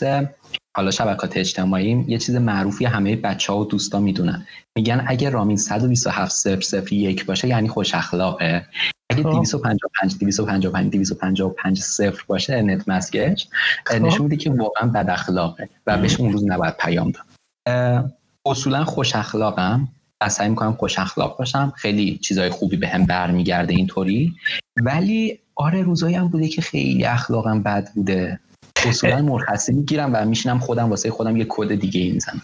[0.77, 4.47] حالا شبکات اجتماعی یه چیز معروفی همه بچه ها و دوستا می‌دونن.
[4.77, 8.65] میگن اگه رامین 127 صفر صفر یک باشه یعنی خوش اخلاقه.
[9.09, 13.47] اگه 255 255 255 صفر باشه نت مسکش
[13.85, 13.95] خب.
[13.95, 18.13] نشون میده که واقعا بد اخلاقه و بهش اون روز نباید پیام داد.
[18.45, 19.87] اصولا خوش اخلاقم.
[20.21, 21.73] و سعی می‌کنم خوش اخلاق باشم.
[21.75, 24.33] خیلی چیزای خوبی به هم برمیگرده اینطوری.
[24.75, 28.39] ولی آره روزایی هم بوده که خیلی اخلاقم بد بوده.
[28.85, 32.41] اصولا مرخصی می‌گیرم و میشینم خودم واسه خودم یه کد دیگه ای می‌زنم.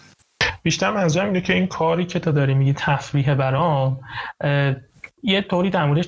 [0.62, 4.00] بیشتر منظورم اینه که این کاری که تو داری میگی تفریح برام
[5.26, 6.06] یه طوری در موردش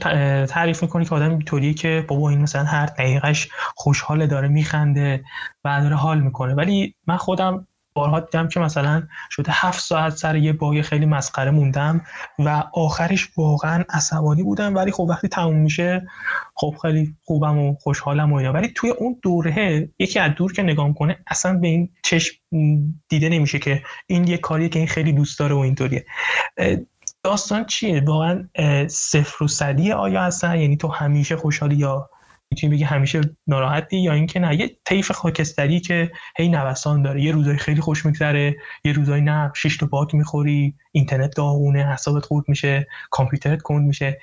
[0.49, 5.25] تعریف می‌کنی که آدم طوریه که بابا این مثلا هر دقیقش خوشحال داره میخنده
[5.65, 6.55] و داره حال می‌کنه.
[6.55, 11.51] ولی من خودم بارها دیدم که مثلا شده هفت ساعت سر یه باگ خیلی مسخره
[11.51, 12.01] موندم
[12.39, 14.75] و آخرش واقعا عصبانی بودم.
[14.75, 16.07] ولی خب وقتی تموم میشه
[16.55, 18.53] خب خیلی خوبم و خوشحالم و اینا.
[18.53, 22.35] ولی توی اون دوره یکی از دور که نگاه کنه اصلا به این چشم
[23.09, 26.07] دیده نمیشه که این یه کاریه که این خیلی دوست داره و اینطوریه.
[27.27, 28.49] داستان چیه؟ واقعا
[28.89, 32.11] صفر و صدی آیا هستن؟ یعنی تو همیشه خوشحالی یا
[32.51, 37.23] می‌تونی بگی همیشه ناراحتی یا اینکه نه؟ یه طیف خاکستری که هی نوسان داره.
[37.23, 42.25] یه روزای خیلی خوش میگذره یه روزای نه شش تا باک می‌خوری اینترنت داغونه حسابت
[42.25, 44.21] خورد میشه کامپیوترت کند میشه.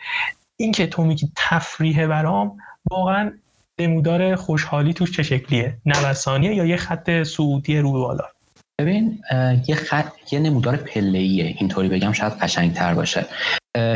[0.58, 2.58] این که تو میگی تفریح برام
[2.92, 3.32] واقعا
[3.80, 8.33] نمودار خوشحالی توش چه شکلیه؟ نوسانیه یا یه خط سعودی رو بالا؟
[8.80, 9.20] ببین
[9.68, 11.20] یه خط یه نمودار پله
[11.60, 13.26] اینطوری بگم شاید قشنگتر باشه.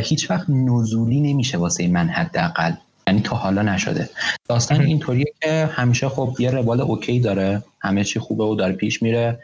[0.01, 2.71] هیچ وقت نزولی نمیشه واسه من حداقل.
[3.07, 4.09] یعنی تا حالا نشده.
[4.49, 7.63] داستان اینطوریه که همیشه خب یه روال okay داره.
[7.81, 9.39] همه چی خوبه و داره پیش میره.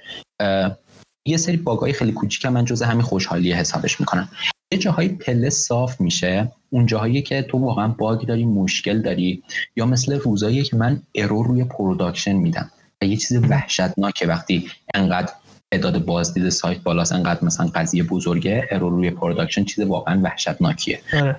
[1.26, 4.30] یه سری bug ای خیلی کوچیک من جز همین خوشحالی حسابش می‌کنم.
[4.72, 6.52] یه جاهای پله صاف میشه.
[6.70, 9.44] اون جاهایی که تو واقعا bug داری مشکل داری
[9.76, 12.72] یا مثل روزایی که من error روی production میدم.
[13.04, 15.34] و یه چیز وحشتناکه وقتی انقدر
[15.72, 21.02] تعداد بازدید سایت بالاست انقدر مثلا قضیه بزرگه error روی production چیز واقعا وحشتناکیه.
[21.14, 21.36] آره.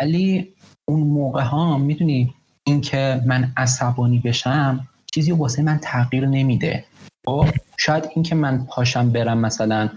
[0.00, 0.48] ولی
[0.88, 2.34] اون موقع ها می‌دونی
[2.66, 6.84] اینکه من عصبانی بشم چیزی واسه من تغییر نمیده.
[7.26, 7.46] خب
[7.76, 9.88] شاید اینکه من پاشم برم مثلا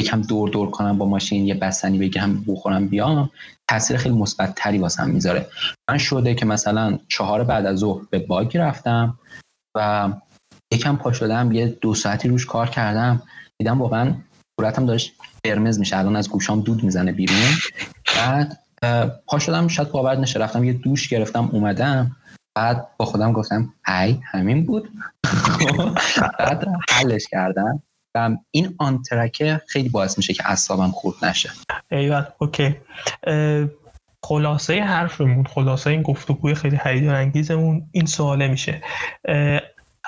[0.00, 3.30] یکم دور دور کنم با ماشین یه بستنی بگیرم بخورم بیام
[3.68, 5.46] تاثیر خیلی مثبت تری واسم می‌ذاره.
[5.90, 9.18] من شده که مثلا چهار بعد از ظهر به باگ رفتم.
[9.74, 10.12] و
[10.72, 13.22] یکم پا شدم یه دو ساعتی روش کار کردم.
[13.58, 14.14] دیدم واقعا
[14.60, 15.12] صورتم داشت
[15.44, 17.52] قرمز میشه الان از گوشام دود می‌زنه بیرون.
[18.16, 18.58] بعد
[19.26, 22.16] پا شدم شاید باور نشه رفتم یه دوش گرفتم اومدم.
[22.56, 24.88] بعد با خودم گفتم ای همین بود.
[26.38, 27.82] بعد حلش کردم.
[28.16, 31.50] و این آنترکه خیلی باعث میشه که اعصابم خورد نشه.
[31.90, 32.76] ایوان اوکی.
[34.24, 38.82] خلاصه حرفمون خلاصه این گفتگوی خیلی هیجان انگیزمون این سواله میشه.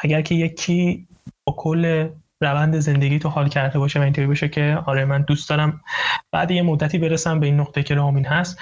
[0.02, 1.06] اگر که یکی
[1.46, 2.08] با کل
[2.40, 5.80] روند زندگی تو حال کرده باشه و اینطوری باشه که آره من دوست دارم
[6.32, 8.58] بعد یه مدتی برسم به این نقطه که رامین هست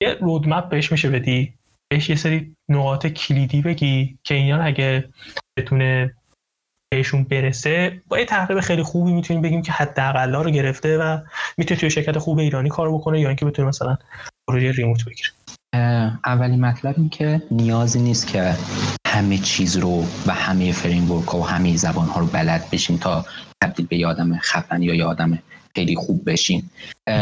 [0.00, 1.54] یه رودمپ بهش میشه بدی.
[1.88, 5.08] بهش یه سری نقاط کلیدی بگی که اینا اگه
[5.56, 6.14] بتونه
[6.90, 11.18] بهشون برسه با یه تحقیق خیلی خوبی می‌تونیم بگیم که حداقل رو گرفته و
[11.58, 13.96] می‌تونه توی شرکت خوب ایرانی کار بکنه یا اینکه بتونه مثلا
[14.48, 15.28] پروژه remote بگیره.
[16.24, 18.54] اولی مطلب این که نیازی نیست که
[19.06, 23.24] همه چیز رو و همه framework و همه زبان ها رو بلد بشیم تا
[23.62, 25.38] تبدیل به یه آدم خفن یا یه آدم
[25.74, 26.70] خیلی خوب بشیم.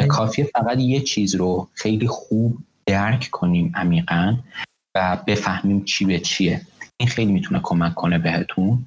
[0.08, 4.36] کافیه فقط یه چیز رو خیلی خوب درک کنیم عمیقا
[4.96, 6.60] و بفهمیم چی به چیه.
[6.96, 8.84] این خیلی می‌تونه کمک کنه بهتون.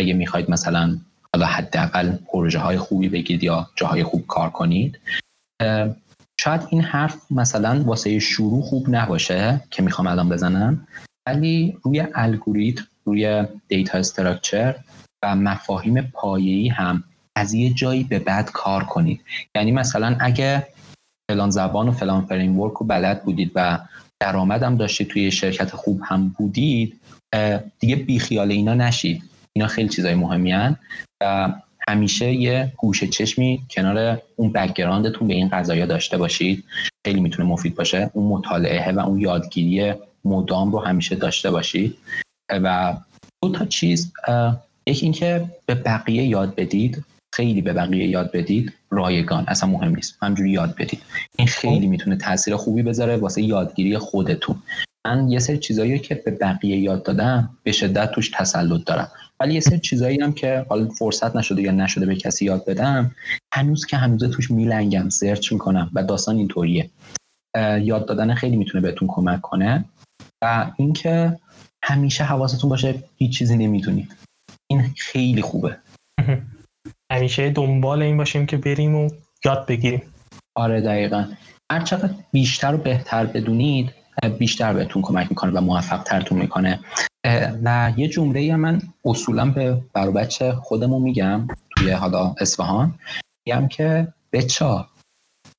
[0.00, 0.98] اگه می‌خواید مثلا
[1.34, 5.00] حالا حداقل پروژه های خوبی بگیرید یا جاهای خوب کار کنید
[6.40, 10.86] شاید این حرف مثلا واسه شروع خوب نباشه که می‌خوام الان بزنم
[11.26, 14.74] ولی روی الگوریتم روی دیتا استراکچر
[15.22, 17.04] و مفاهیم پایه‌ای هم
[17.36, 19.20] از یه جایی به بعد کار کنید.
[19.56, 20.66] یعنی مثلا اگه
[21.30, 23.78] فلان زبان و فلان فریم ورک رو بلد بودید و
[24.20, 27.00] درآمدم داشتید توی شرکت خوب هم بودید
[27.78, 29.22] دیگه بیخیال اینا نشید.
[29.56, 30.76] اینا خیلی چیزای مهمی هن
[31.22, 31.52] و
[31.88, 36.64] همیشه یه گوشه چشمی کنار اون بکگراندتون به این قضايا داشته باشید.
[37.06, 38.10] خیلی می‌تونه مفید باشه.
[38.12, 39.94] اون مطالعه و اون یادگیری
[40.24, 41.96] مدام رو همیشه داشته باشید.
[42.50, 42.96] و
[43.42, 44.12] دو تا چیز
[44.86, 47.04] یکی اینکه به بقیه یاد بدید.
[47.34, 48.72] خیلی به بقیه یاد بدید.
[48.90, 50.18] رایگان اصلا مهم نیست.
[50.22, 51.02] همجوری یاد بدید.
[51.38, 54.62] این خیلی می‌تونه تاثیر خوبی بذاره واسه یادگیری خودتون.
[55.06, 59.10] من یه سری چیزایی که به بقیه یاد دادم به شدت توش تسلط دارم.
[59.44, 63.14] ولی یه سری چیزایی هم که حالا فرصت نشده یا نشده به کسی یاد بدم
[63.54, 66.90] هنوز که هنوز توش میلنگم سرچ می‌کنم و داستان اینطوریه.
[67.80, 69.84] یاد دادن خیلی می‌تونه بهتون کمک کنه
[70.44, 71.38] و اینکه
[71.82, 74.16] همیشه حواستون باشه هیچ چیزی نمی‌تونید
[74.70, 75.76] این خیلی خوبه.
[77.12, 79.10] همیشه دنبال این باشیم که بریم و
[79.44, 80.02] یاد بگیریم.
[80.56, 81.24] آره دقیقا.
[81.72, 83.90] هر چقدر بیشتر و بهتر بدونید
[84.38, 86.80] بیشتر بهتون کمک می‌کنه و موفق ترتون می‌کنه.
[87.64, 91.46] و یه جمله من اصولا به برو بچه خودمون میگم
[91.76, 92.94] توی حالا اصفهان.
[93.46, 94.88] میگم که بچا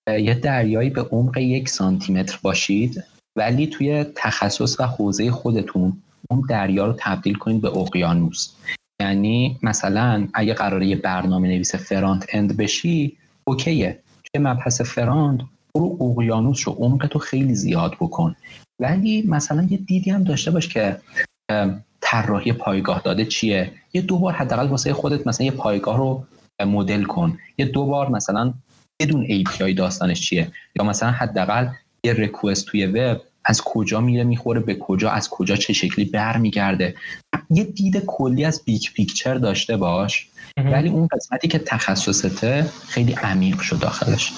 [0.07, 3.03] یه دریایی به عمق یک سانتیمتر باشید
[3.35, 8.53] ولی توی تخصص و حوزه خودتون اون دریا رو تبدیل کنید به اقیانوس.
[9.01, 13.99] یعنی مثلا اگه قراره یه برنامه نویس فرانت اند بشی okay ه.
[14.23, 15.41] توی مبحث front؟
[15.75, 18.35] برو اقیانوس رو عمق تو خیلی زیاد بکن.
[18.79, 20.97] ولی مثلا یه دیدی هم داشته باش که
[22.01, 26.25] طراحی پایگاه داده چیه؟ یه دو بار حداقل واسه خودت مثلا یه پایگاه رو
[26.65, 27.37] مدل کن.
[27.57, 28.53] یه دو بار مثلا
[29.01, 31.67] بدون API داستانش چیه؟ یا مثلا حداقل
[32.03, 36.95] یه request توی وب از کجا میره می‌خوره به کجا از کجا چه شکلی برمیگرده؟
[37.49, 40.29] یه دید کلی از big picture داشته باش.
[40.57, 44.33] ولی اون قسمتی که تخصصته خیلی عمیق شد داخلش.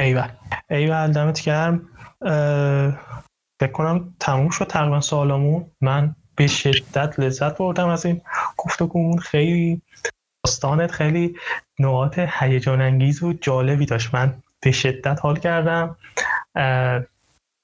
[0.00, 0.28] ایول.
[0.70, 1.82] ایول دمت گرم.
[3.64, 8.20] فکر کنم تموم شد تقریبا سالمون من به شدت لذت بردم از این
[8.56, 9.18] گفتگومون.
[9.18, 9.82] خیلی
[10.44, 11.36] داستانت خیلی
[11.78, 14.14] نقاط هیجان انگیز و جالبی داشت.
[14.14, 15.96] من به شدت حال کردم.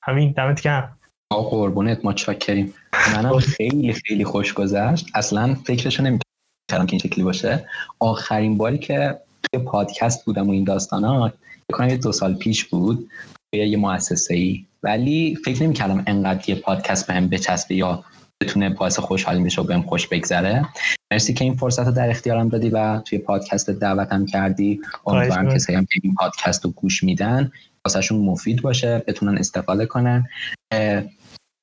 [0.03, 0.99] همین دمت گرم.
[1.31, 2.75] آقا قربونت ما چاکریم
[3.15, 5.07] منم خیلی خیلی خوش گذشت.
[5.15, 7.69] اصلا فکرشو نمی‌کردم که این شکلی باشه.
[7.99, 11.35] آخرین باری که توی پادکست بودم و این داستانات
[11.71, 13.11] بکنم یه دو سال پیش بود
[13.55, 18.05] یه مؤسسه ای ولی فکر نمی‌کردم انقدر یه پادکست بهم بچسبه یا
[18.43, 20.69] بتونه باعث خوشحالی بشه و بهم خوش بگذره.
[21.13, 24.81] مرسی که این فرصت رو در اختیارم دادی و توی پادکست دعوتم کردی.
[25.07, 27.53] امیدوارم کسایی هم که این پادکست رو گوش میدن
[27.85, 30.29] واسهشون مفید باشه بتونن استفاده کنن.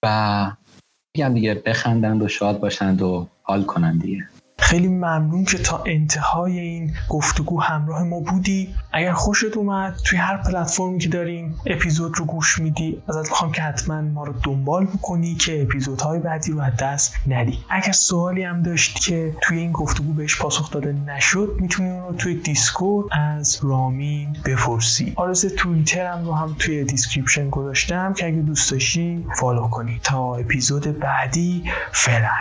[0.06, 0.52] و
[1.18, 4.30] میگم دیگه بخندند و شاد باشند و حال کنند دیگه.
[4.60, 8.76] خیلی ممنون که تا انتهای این گفتگو همراه ما بودی.
[8.94, 13.02] اگر خوشت اومد توی هر پلتفرمی که داریم اپیزود رو گوش میدی.
[13.10, 17.60] ازت می‌خوام که حتما ما رو دنبال بکنی که اپیزودهای بعدی رو از دست ندی.
[17.70, 22.14] اگر سوالی هم داشت که توی این گفتگو بهش پاسخ داده نشد می‌تونی اون رو
[22.14, 25.14] توی Discord از رامین بپرسی.
[25.16, 30.00] آدرس توییترم رو هم توی description گذاشتم که اگه دوست داشتی follow کنی.
[30.04, 32.38] تا اپیزود بعدی فعلا.